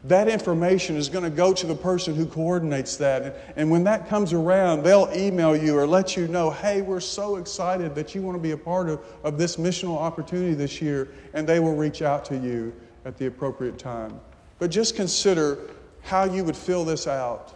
That 0.06 0.30
information 0.30 0.96
is 0.96 1.10
going 1.10 1.26
to 1.26 1.30
go 1.30 1.52
to 1.52 1.68
the 1.68 1.76
person 1.76 2.16
who 2.16 2.26
coordinates 2.26 2.96
that. 2.98 3.54
And 3.58 3.70
when 3.70 3.84
that 3.84 4.08
comes 4.08 4.32
around, 4.32 4.84
they'll 4.84 5.10
email 5.14 5.58
you 5.58 5.78
or 5.78 5.86
let 5.86 6.16
you 6.16 6.30
know, 6.30 6.52
hey, 6.52 6.82
we're 6.82 7.02
so 7.02 7.36
excited 7.36 7.96
that 7.96 8.16
you 8.16 8.22
want 8.22 8.38
to 8.38 8.42
be 8.42 8.52
a 8.52 8.58
part 8.58 8.88
of, 8.88 9.04
of 9.24 9.38
this 9.38 9.58
missional 9.58 9.98
opportunity 9.98 10.54
this 10.54 10.82
year. 10.82 11.10
And 11.34 11.46
they 11.46 11.60
will 11.60 11.76
reach 11.76 12.02
out 12.02 12.24
to 12.26 12.38
you 12.38 12.72
at 13.04 13.18
the 13.18 13.26
appropriate 13.26 13.78
time. 13.78 14.18
But 14.60 14.70
just 14.70 14.96
consider 14.96 15.58
how 16.02 16.24
you 16.24 16.44
would 16.44 16.56
fill 16.56 16.86
this 16.86 17.08
out. 17.08 17.56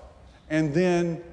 And 0.49 0.73
then, 0.73 1.23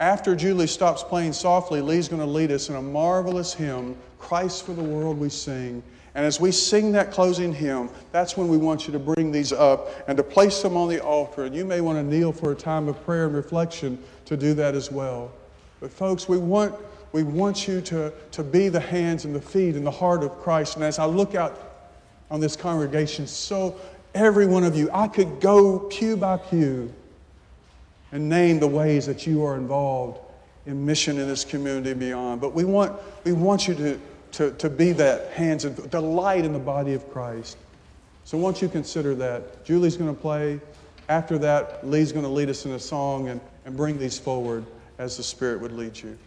after 0.00 0.36
Julie 0.36 0.66
stops 0.66 1.02
playing 1.02 1.32
softly, 1.32 1.80
Lee's 1.80 2.08
going 2.08 2.20
to 2.20 2.26
lead 2.26 2.52
us 2.52 2.68
in 2.68 2.76
a 2.76 2.82
marvelous 2.82 3.52
hymn, 3.52 3.96
Christ 4.18 4.64
for 4.64 4.72
the 4.72 4.82
World 4.82 5.18
We 5.18 5.28
Sing. 5.28 5.82
And 6.14 6.26
as 6.26 6.40
we 6.40 6.50
sing 6.50 6.90
that 6.92 7.12
closing 7.12 7.52
hymn, 7.52 7.90
that's 8.10 8.36
when 8.36 8.48
we 8.48 8.56
want 8.56 8.86
you 8.86 8.92
to 8.92 8.98
bring 8.98 9.30
these 9.30 9.52
up 9.52 9.88
and 10.08 10.16
to 10.16 10.24
place 10.24 10.62
them 10.62 10.76
on 10.76 10.88
the 10.88 11.00
altar. 11.00 11.44
And 11.44 11.54
you 11.54 11.64
may 11.64 11.80
want 11.80 11.98
to 11.98 12.02
kneel 12.02 12.32
for 12.32 12.50
a 12.50 12.56
time 12.56 12.88
of 12.88 13.00
prayer 13.04 13.26
and 13.26 13.34
reflection 13.34 14.02
to 14.24 14.36
do 14.36 14.54
that 14.54 14.74
as 14.74 14.90
well. 14.90 15.30
But, 15.80 15.92
folks, 15.92 16.28
we 16.28 16.38
want, 16.38 16.74
we 17.12 17.22
want 17.22 17.68
you 17.68 17.80
to, 17.82 18.12
to 18.32 18.42
be 18.42 18.68
the 18.68 18.80
hands 18.80 19.26
and 19.26 19.34
the 19.34 19.40
feet 19.40 19.76
and 19.76 19.86
the 19.86 19.92
heart 19.92 20.24
of 20.24 20.36
Christ. 20.40 20.74
And 20.74 20.84
as 20.84 20.98
I 20.98 21.04
look 21.04 21.34
out 21.34 21.56
on 22.30 22.40
this 22.40 22.56
congregation, 22.56 23.26
so 23.26 23.78
every 24.18 24.46
one 24.46 24.64
of 24.64 24.76
you. 24.76 24.90
I 24.92 25.08
could 25.08 25.40
go 25.40 25.78
pew 25.78 26.16
by 26.16 26.36
pew 26.36 26.92
and 28.12 28.28
name 28.28 28.58
the 28.58 28.68
ways 28.68 29.06
that 29.06 29.26
you 29.26 29.44
are 29.44 29.56
involved 29.56 30.20
in 30.66 30.84
mission 30.84 31.18
in 31.18 31.28
this 31.28 31.44
community 31.44 31.92
and 31.92 32.00
beyond. 32.00 32.40
But 32.40 32.52
we 32.52 32.64
want, 32.64 32.98
we 33.24 33.32
want 33.32 33.68
you 33.68 33.74
to, 33.74 34.00
to, 34.32 34.50
to 34.52 34.68
be 34.68 34.92
that 34.92 35.32
hands 35.32 35.64
and 35.64 35.76
the 35.76 36.00
light 36.00 36.44
in 36.44 36.52
the 36.52 36.58
body 36.58 36.94
of 36.94 37.10
Christ. 37.10 37.56
So 38.24 38.36
once 38.36 38.60
you 38.60 38.68
consider 38.68 39.14
that, 39.16 39.64
Julie's 39.64 39.96
going 39.96 40.14
to 40.14 40.20
play. 40.20 40.60
After 41.08 41.38
that, 41.38 41.86
Lee's 41.86 42.12
going 42.12 42.24
to 42.24 42.30
lead 42.30 42.50
us 42.50 42.66
in 42.66 42.72
a 42.72 42.78
song 42.78 43.28
and, 43.28 43.40
and 43.64 43.76
bring 43.76 43.98
these 43.98 44.18
forward 44.18 44.66
as 44.98 45.16
the 45.16 45.22
Spirit 45.22 45.60
would 45.60 45.72
lead 45.72 45.98
you. 45.98 46.18